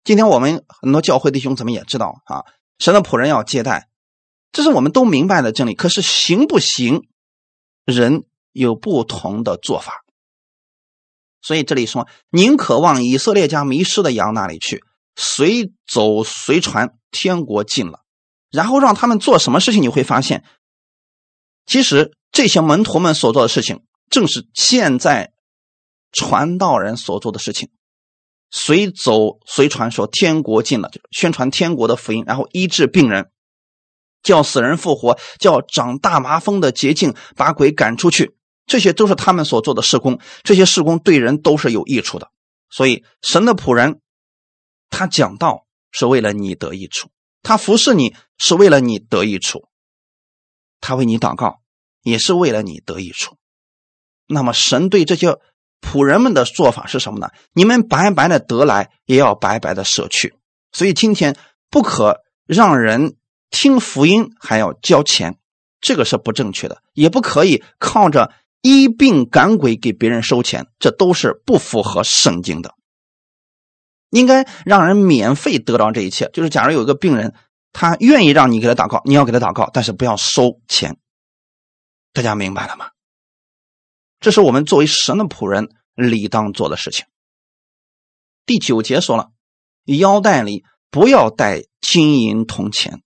[0.03, 2.45] 今天我们很多教会弟兄怎么也知道啊，
[2.79, 3.89] 神的仆人要接待。
[4.51, 7.07] 这是我们都明白的真理，可是行不行，
[7.83, 10.05] 人有不同的做法。
[11.41, 14.83] 所以这里说，宁可往以色列家迷失的羊那里去，
[15.15, 18.01] 随走随传，天国近了。
[18.51, 20.43] 然后让他们做什么事情，你会发现，
[21.65, 25.33] 其实这些门徒们所做的事情，正是现在
[26.11, 27.69] 传道人所做的事情。
[28.51, 33.31] 随走随传，说天国近了，就宣传天国的福音，然后医治病人。
[34.23, 38.35] 叫死人复活，叫长大麻风的捷径，把鬼赶出去，
[38.65, 40.19] 这些都是他们所做的事工。
[40.41, 42.31] 这些事工对人都是有益处的。
[42.71, 44.01] 所以，神的仆人，
[44.95, 47.09] 他讲道是为了你得益处，
[47.43, 49.67] 他服侍你是为了你得益处，
[50.79, 51.59] 他为你祷告
[52.01, 53.35] 也是为了你得益处。
[54.27, 55.37] 那么，神对这些
[55.81, 57.29] 仆人们的做法是什么呢？
[57.53, 60.33] 你们白白的得来，也要白白的舍去。
[60.71, 61.37] 所以，今天
[61.69, 63.17] 不可让人。
[63.51, 65.37] 听福音还要交钱，
[65.79, 72.73] 这个是不正确的，也不可以靠着医病赶鬼给别人收钱，这都是不符合圣经的。
[74.15, 76.29] 应该让人免费得到这一切。
[76.31, 77.33] 就是假如有一个病人，
[77.73, 80.97] 他愿意让你给他祷告，你要给他祷告，但是不要收钱。
[82.13, 82.87] 大家明白了吗？
[84.21, 87.05] 这是我们作为神的仆人理当做的事情。
[88.45, 89.31] 第九节说了，
[89.83, 93.01] 腰带里不要带金银铜钱。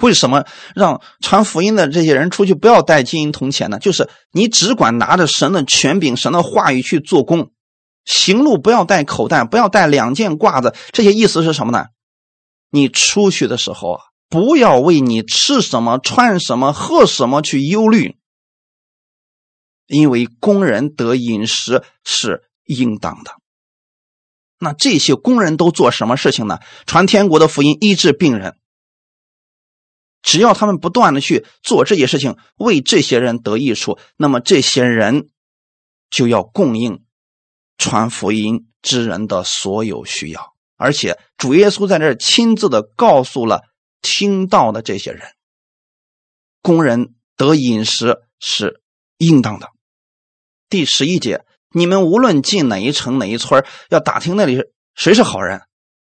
[0.00, 0.44] 为什么
[0.74, 3.80] 让传福音的这些人出去不要带金银铜钱呢？
[3.80, 7.50] 就是你只管拿着神的权柄、神的话语去做工，
[8.04, 10.74] 行路不要带口袋，不要带两件褂子。
[10.92, 11.86] 这些意思是什么呢？
[12.70, 18.16] 你出去的时候啊，不要为你吃什么、穿什么、喝什么去忧虑，
[19.86, 23.32] 因为工人得饮食是应当的。
[24.58, 26.60] 那这些工人都做什么事情呢？
[26.86, 28.56] 传天国的福音，医治病人。
[30.22, 35.28] 只要他们不断的去做这些事情，为这些人得益处，那么这些人
[36.10, 37.02] 就要供应
[37.82, 40.52] 传福音之人的所有需要。
[40.76, 43.62] 而且主耶稣在这亲自的告诉了
[44.00, 45.22] 听到的这些人，
[46.62, 48.80] 工人得饮食是
[49.18, 49.68] 应当的。
[50.68, 54.62] 第十一节，你们无论进哪一城哪一村，要打听那里
[54.94, 55.62] 谁是好人。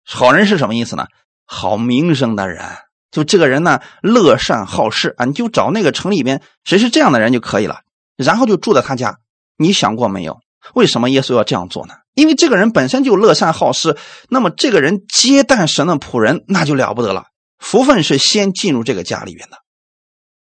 [0.04, 1.06] 好人是什么意思呢？
[1.44, 2.64] 好名声的人。
[3.10, 7.82] 就这个人呢，乐善好施啊，你就找那个城里边谁是这样的人就可以了，
[8.16, 9.18] 然后就住在他家。
[9.56, 10.40] 你想过没有，
[10.72, 11.94] 为什么耶稣要这样做呢？
[12.14, 13.98] 因为这个人本身就乐善好施，
[14.28, 17.26] 那么这个人接待神的仆人那就了不得了，
[17.58, 19.58] 福分是先进入这个家里边的，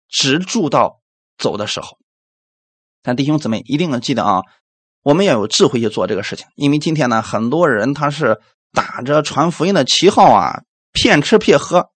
[0.08, 1.00] 直住到
[1.38, 1.98] 走的时候。
[3.02, 4.42] 但弟兄姊妹一定要记得啊，
[5.02, 8.40] 我们要有智慧去做这个事情，因为今天呢，很多人他是
[8.72, 11.90] 打着传福音的旗号啊，骗吃骗喝。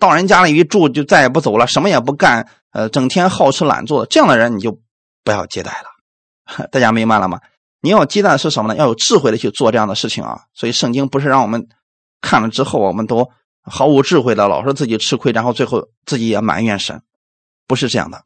[0.00, 4.80] 到人家里一住就再也不走了，什么也不干，呃，整天好吃懒做，这样的人你就
[5.22, 6.66] 不要接待了。
[6.70, 7.40] 大家明白了吗？
[7.80, 8.78] 你要鸡蛋是什么呢？
[8.78, 10.42] 要有智慧的去做这样的事情啊。
[10.54, 11.68] 所以圣经不是让我们
[12.20, 13.30] 看了之后我们都
[13.62, 17.02] 毫无智慧的，老是自己吃亏，然后最后自己也埋怨神，
[17.66, 18.24] 不是这样的。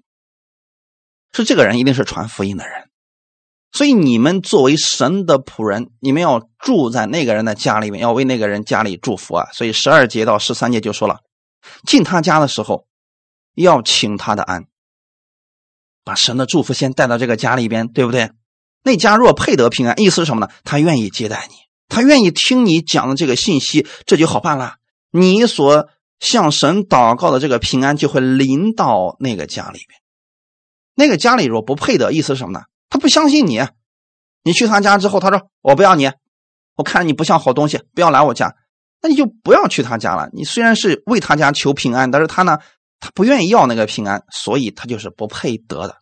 [1.33, 2.91] 是这个人一定是传福音的人，
[3.73, 9.47] 所以你们作为神的仆人，你们要住在那个人的家里面，要为那个人家里祝福啊。
[9.53, 11.21] 所以十二节到十三节就说了。
[11.87, 12.87] 进他家的时候，
[13.55, 14.65] 要请他的安，
[16.03, 18.31] 把神的祝福先带到这个家里边，对不对？
[18.83, 20.53] 那家若配得平安，意思是什么呢？
[20.65, 21.55] 他愿意接待你，
[21.89, 24.77] 他愿意听你讲的这个信息，这就好办了。
[25.11, 30.01] 你所向神祷告的这个平安就会临到那个家里边。
[30.95, 32.65] 那个家里若不配得，意思是什么呢？
[32.89, 33.61] 他不相信你。
[34.43, 36.11] 你去他家之后，他说：“我不要你，
[36.75, 38.55] 我看你不像好东西，不要来我家。”
[39.03, 40.29] 那你就不要去他家了。
[40.33, 42.59] 你虽然是为他家求平安，但是他呢，
[43.01, 45.97] 他不愿意要那个平安，所以他就是不配得的。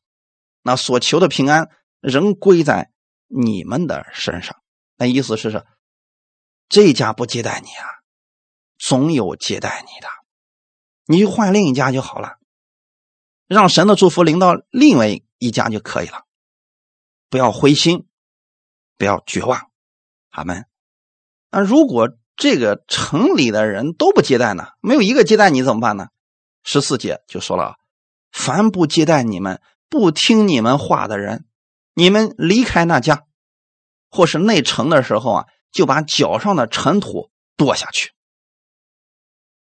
[0.62, 1.68] 那所求的平安
[2.01, 2.90] 仍归在
[3.26, 4.61] 你们的身上。
[4.96, 5.66] 那意思是说，
[6.68, 7.86] 这家不接待你啊，
[8.78, 10.09] 总有接待你的，
[11.07, 12.38] 你就换另一家就好了，
[13.46, 16.24] 让神的祝福临到另外一家就可以了。
[17.30, 18.07] 不要灰心，
[18.96, 19.70] 不要绝望，
[20.30, 20.66] 阿门。
[21.51, 22.16] 那如果。
[22.40, 26.07] 这个城里的人都不接待呢，没有一个接待你怎么办呢？
[26.62, 27.78] 十四节就说了，
[28.30, 31.47] 凡不接待你们、不听你们话的人，
[31.99, 33.26] 你们离开那家，
[34.09, 38.12] 或是内城的时候啊，就把脚上的尘土跺下去。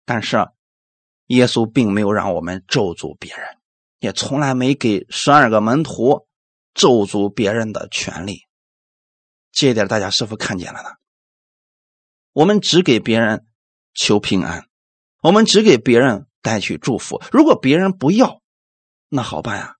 [0.05, 0.37] 但是，
[1.29, 3.57] 耶稣并没有让我们咒诅别人，
[4.01, 6.27] 也从来没给十二个门徒
[6.75, 8.43] 咒诅别人的权利。
[9.51, 10.91] 这一点大家是否看见了呢？
[12.35, 13.47] 我们只给别人
[13.95, 14.67] 求平安，
[15.23, 17.23] 我们只给别人带去祝福。
[17.33, 18.43] 如果别人不要，
[19.09, 19.77] 那好办呀，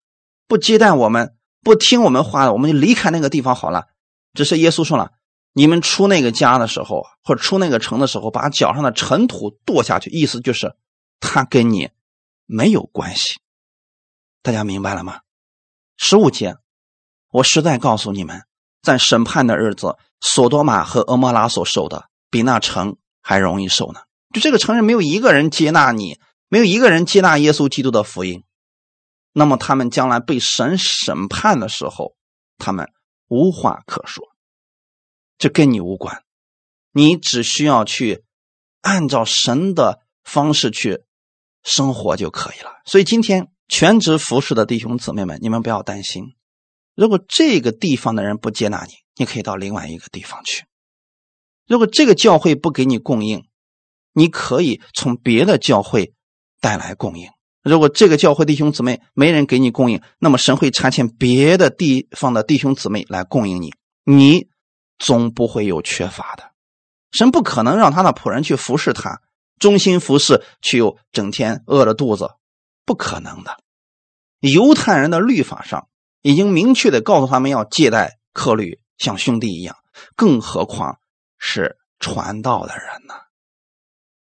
[0.47, 3.87] 不接待我们，不听我们话的，我们就离开那个地方好了。
[4.35, 5.13] 只是耶稣说了，
[5.53, 10.75] 你们出那个家的时候，或者出那个城的时候，把脚上的尘土跺下去，意思就是
[11.19, 11.91] 他跟你
[12.47, 13.41] 没有关系。
[14.43, 15.21] 大家明白了吗？
[15.97, 16.57] 十五节，
[17.31, 18.43] 我实在告诉你们，
[18.83, 22.09] 在审判的日子，索多玛和俄摩拉所受的。
[22.31, 24.01] 比那城还容易受呢。
[24.33, 28.45] 就这个城市没有一个人接纳你，没有一个人接纳耶稣基督的福音，
[29.33, 32.15] 那么他们将来被神审判的时候，
[32.59, 32.89] 他们
[33.29, 34.25] 无话可说。
[35.39, 36.25] 这跟你无关，
[36.93, 38.25] 你只需要去
[38.83, 41.05] 按照神的方式去
[41.63, 42.73] 生活就可以了。
[42.85, 46.35] 所以今天全职服侍的弟兄姊妹们，你们不要担心。
[46.95, 50.67] 如果这个地方的人不接纳你，你可以到另外一个地方去。
[51.67, 53.49] 如果这个教会不给你供应，
[54.13, 56.15] 你可以从别的教会
[56.61, 57.31] 带来供应。
[57.63, 64.49] 如果这个教会弟兄姊妹没人给你供应，那么神会差遣别的地方的弟兄姊妹来供应你，你
[64.99, 66.53] 总不会有缺乏的。
[67.13, 69.21] 神不可能让他的仆人去服侍他，
[69.59, 72.31] 忠心服侍却又整天饿着肚子，
[72.85, 73.59] 不可能的。
[74.41, 75.89] 犹太人的律法上
[76.23, 79.77] 已经明确的告诉他们要接待客旅，像兄弟一样，
[80.17, 80.99] 更何况。
[81.43, 83.15] 是传道的人呢。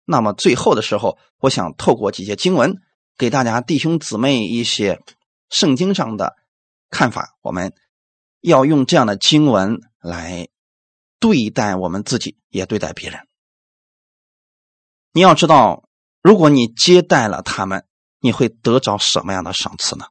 [0.06, 2.78] 那么最后的时候，我想透过几节经文，
[3.22, 5.00] 给大家弟兄姊妹一些
[5.48, 6.34] 圣经上的
[6.90, 7.38] 看法。
[7.40, 7.72] 我们
[8.40, 10.48] 要用这样的经文来
[11.20, 13.20] 对待我们自己，也对待别人。
[15.12, 15.88] 你要知道，
[16.20, 17.86] 如果你接待了他们，
[18.18, 20.06] 你会得着什么样的赏赐呢？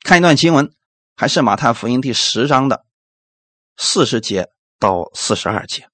[0.00, 0.72] 看一段经文，
[1.16, 2.86] 还是马太福音第十章的
[3.76, 4.48] 四十节。
[4.78, 5.90] 到四十二节，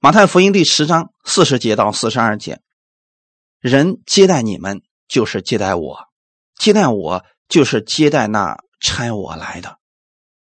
[0.00, 2.62] 马太福音第十章四十节到四十二节，
[3.60, 5.98] 人接待你们就是接待我，
[6.58, 9.78] 接待我就是接待那差我来的。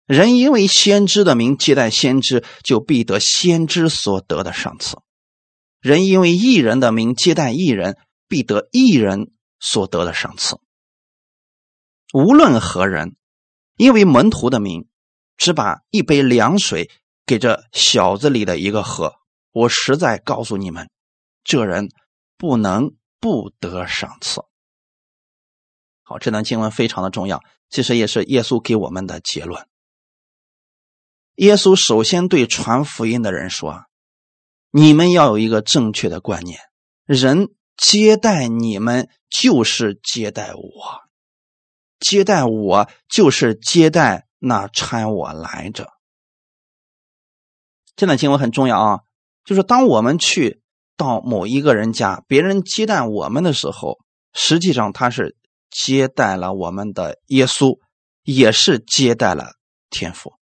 [0.06, 4.98] 人因为先知的名接待先知，就必得先知所得的赏赐；
[5.80, 7.96] 人因为异人的名接待异人，
[8.28, 10.58] 必得异人所得的赏赐。
[12.12, 13.16] 无论何人，
[13.76, 14.88] 因为门徒的名，
[15.36, 16.90] 只把一杯凉水。
[17.26, 19.14] 给这小子里的一个喝，
[19.50, 20.90] 我实在告诉你们，
[21.42, 21.88] 这人
[22.36, 22.92] 不能
[23.24, 24.42] 不得赏赐。
[26.02, 29.66] 好，这段经文非常的重要，其实也是耶稣给我们的结论。
[31.36, 33.86] 耶稣首先对传福音的人说
[34.70, 36.60] ：“你们要有一个正确的观念，
[37.06, 37.48] 人
[37.78, 40.60] 接待你们就是接待我，
[41.98, 45.94] 接待我就是接待那搀我来着。”
[47.96, 49.00] 这段经文很重要啊，
[49.46, 50.60] 就是当我们去
[50.96, 53.98] 到某一个人家，别人接待我们的时候，
[54.32, 55.36] 实际上他是
[55.70, 57.78] 接待了我们的耶稣，
[58.22, 59.52] 也是接待了
[59.90, 60.34] 天父。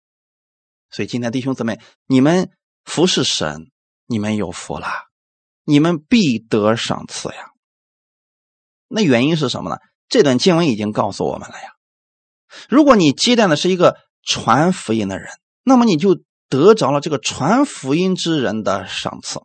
[0.90, 2.50] 所以今天弟兄姊妹，你们
[2.84, 3.70] 服侍神，
[4.06, 4.88] 你们有福了，
[5.64, 7.50] 你们必得赏赐呀。
[8.88, 9.76] 那原因是什么呢？
[10.08, 11.72] 这段经文已经告诉我们了呀。
[12.68, 15.28] 如果你接待的是一个传福音的人，
[15.62, 16.20] 那么你就。
[16.52, 19.40] 得着了这个传福音之人的赏赐，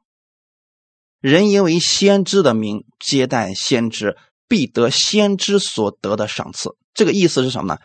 [1.27, 4.17] 人因为先知的名接待先知，
[4.47, 6.75] 必得先知所得的赏赐。
[6.93, 7.79] 这个意思是什么呢？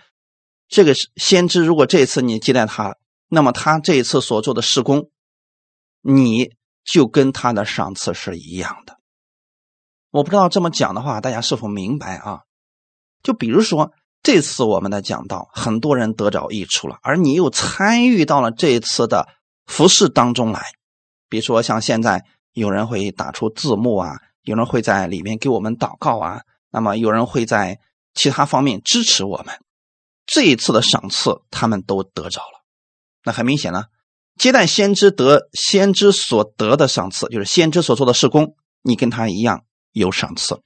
[0.69, 2.97] 这个先知如果这次你接待他，
[3.29, 5.11] 那么他这一次所做的事工，
[6.01, 6.53] 你
[6.85, 8.97] 就跟他的赏赐是一样的。
[10.11, 12.41] 我不知道这么讲的话，大家是否明白啊？
[13.23, 13.93] 就比如说。
[14.25, 19.27] 这次我们的讲道，很多人得着益处了，而你又参与到了这一次的
[19.67, 20.63] 服饰当中来。
[21.29, 27.81] 比如说，像现在有人会打出字幕啊，有人会在里面给我们祷告啊，那么有人会在
[28.15, 29.55] 其他方面支持我们。
[30.27, 32.65] 这一次的赏赐，他们都得着了。
[33.25, 33.85] 那很明显呢，
[34.37, 40.61] 接待先知得先知所得的赏赐，就是先知所做的事工，你跟他一样有赏赐。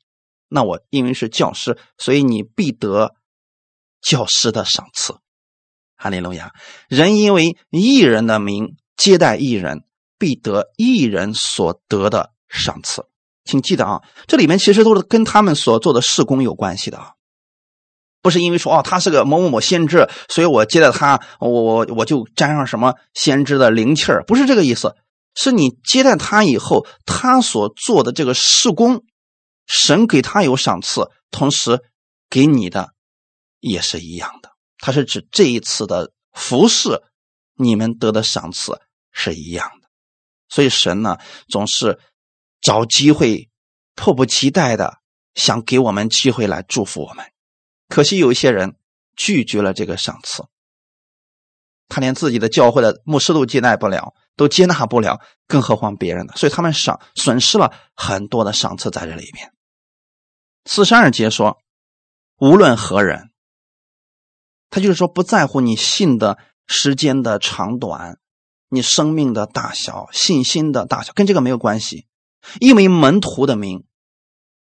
[0.48, 3.14] 那我因为是教师，所以你必得。
[4.02, 5.16] 教师的赏赐，
[5.96, 6.52] 哈利路亚！
[6.88, 9.82] 人因为异人的名接待异人，
[10.18, 13.06] 必得一人所得的赏赐。
[13.44, 17.12] 请记得啊，这里面其实都是跟他们所做的事工有关系的啊，
[18.20, 24.96] 不是因为说哦他是个某某某先知，所以我接待他，我我我就沾上什么先知的灵气儿，不是这个意思。
[25.38, 29.04] 是你接待他以后，他所做的这个事工，
[29.66, 31.82] 神给他有赏赐，同时
[32.30, 32.94] 给你的
[33.60, 34.50] 也是一样的。
[34.78, 37.02] 他是指这一次的服侍，
[37.54, 38.80] 你们得的赏赐
[39.12, 39.85] 是一样的。
[40.48, 41.18] 所以神呢，
[41.48, 41.98] 总是
[42.60, 43.50] 找机会，
[43.94, 44.98] 迫不及待的
[45.34, 47.24] 想给我们机会来祝福我们。
[47.88, 48.76] 可惜有一些人
[49.16, 50.44] 拒绝了这个赏赐。
[51.88, 56.32] 他连自己的教会的牧师都接待不了，都接纳不了，更何况别人呢？
[56.34, 59.52] 所以他们赏损失了很多的赏赐在这里面。
[60.64, 61.62] 四十二节说，
[62.38, 63.30] 无论何人，
[64.68, 68.18] 他就是说不在乎你信的时间的长短，
[68.76, 72.06] 你生命的大小，信心的大小，跟这个没有关系，
[72.60, 73.84] 因为门徒的名。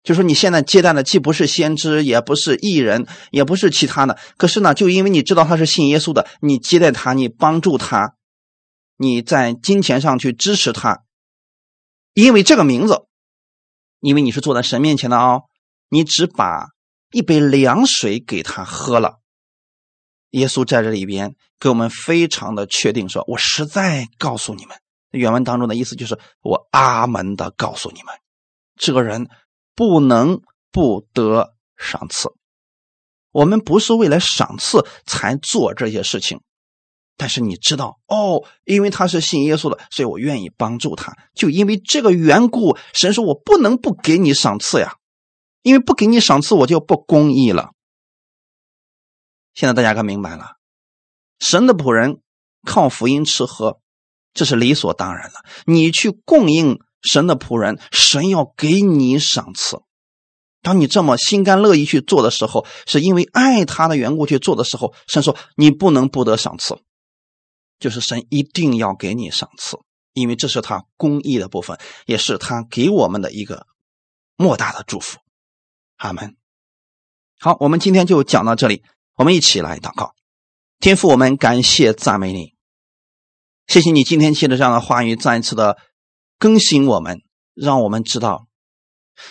[0.04, 4.20] 就说你现在接待的既不是先知，也不是艺人，也不是其他的。
[4.36, 8.18] 可是呢，就因为你知道他是信耶稣的，你接待他，你帮助他，
[8.97, 11.06] 你在金钱上去支持他，
[12.14, 13.06] 因为这个名字，
[14.01, 15.43] 因为你是坐在神面前的哦，
[15.88, 16.72] 你只把
[17.14, 19.22] 一杯凉水给他喝了。
[20.32, 24.78] 耶稣在这里边给我们非常的确定说：“我实在告诉你们，
[25.11, 28.14] 原文当中的意思就是我阿门的告诉你们，
[28.76, 29.30] 这个人。”
[29.76, 32.30] 不能不得赏赐，
[33.32, 36.41] 我们不是为了赏赐才做这些事情，
[37.18, 41.18] 但是你知道哦，因为他是信耶稣的，所以我愿意帮助他。
[41.34, 44.97] 就因为这个缘故，神说我不能不给你赏赐呀，
[45.64, 47.72] 因为不给你赏赐，我就不公义了。
[49.55, 50.57] 现在大家可明白了，
[51.43, 52.21] 神的仆人
[52.65, 53.79] 靠福音吃喝，
[54.33, 55.43] 这是理所当然的。
[55.65, 56.79] 你去供应。
[57.05, 59.81] 神的仆人，神要给你赏赐。
[60.61, 66.77] 当你这么心甘乐意去做的时候，是因为爱他的缘故去做的时候，神说你不能不得赏赐，
[67.77, 69.77] 就是神一定要给你赏赐，
[70.13, 73.67] 因为这是他公义的部分，也是他给我们的一个
[74.37, 75.19] 莫大的祝福。
[75.97, 76.37] 阿门。
[77.37, 78.81] 好，我们今天就讲到这里，
[79.15, 80.13] 我们一起来祷告。
[80.84, 82.55] 天父，我们感谢赞美你，
[83.67, 85.77] 谢谢你今天借着这样的话语再一次的。
[86.38, 87.21] 更新我们，
[87.53, 88.47] 让我们知道，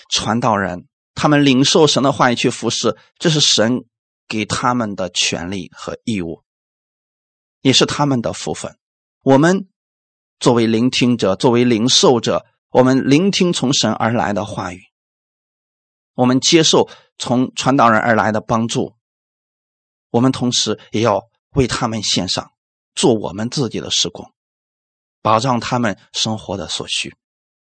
[0.09, 3.85] 传道人他们领受神的话语去服侍，这是神
[4.27, 6.43] 给他们的权利和义务，
[7.61, 8.79] 也是他们的福分。
[9.21, 9.69] 我们
[10.41, 14.81] 作为聆听者，作为领受者，我们聆听从神而来的话语，
[16.15, 16.89] 我们接受
[17.19, 18.97] 从传道人而来的帮助，
[20.09, 22.53] 我们同时也要为他们献上，
[22.95, 24.33] 做我们自己的施工。
[25.23, 27.15] 保障他们生活的所需，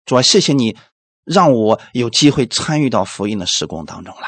[0.06, 0.76] 主要谢谢你
[1.24, 4.28] 让我有机会参与到福音的施工当中来。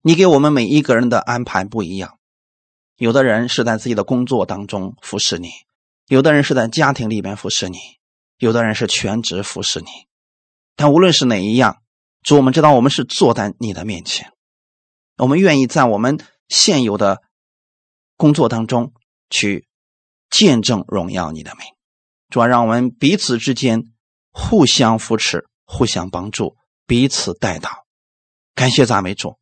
[0.00, 2.18] 你给我们每一个人的安排不一样，
[2.96, 5.50] 有的人是在自己的工作当中服侍你，
[6.08, 7.78] 有的人是在家庭里面服侍你，
[8.38, 9.86] 有的人是全职服侍你。
[10.74, 11.82] 但无论是哪一样，
[12.22, 14.32] 主我们知道我们是坐在你的面前，
[15.18, 16.18] 我们愿意在我们
[16.48, 17.22] 现有的
[18.22, 18.92] 工作当中
[19.30, 19.66] 去
[20.30, 21.66] 见证荣耀你的名。
[22.28, 23.82] 主要让我们彼此之间
[24.30, 26.56] 互相扶持、互相帮助、
[26.86, 27.84] 彼此带导。
[28.54, 29.40] 感谢赞美主，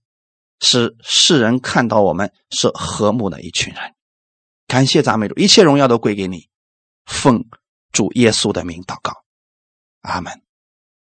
[0.61, 3.95] 使世人看到我们是和睦的一群人。
[4.66, 6.49] 感谢赞美主，一切荣耀都归给你。
[7.05, 7.45] 奉
[7.93, 9.12] 主耶稣的名祷告，
[10.01, 10.33] 阿门。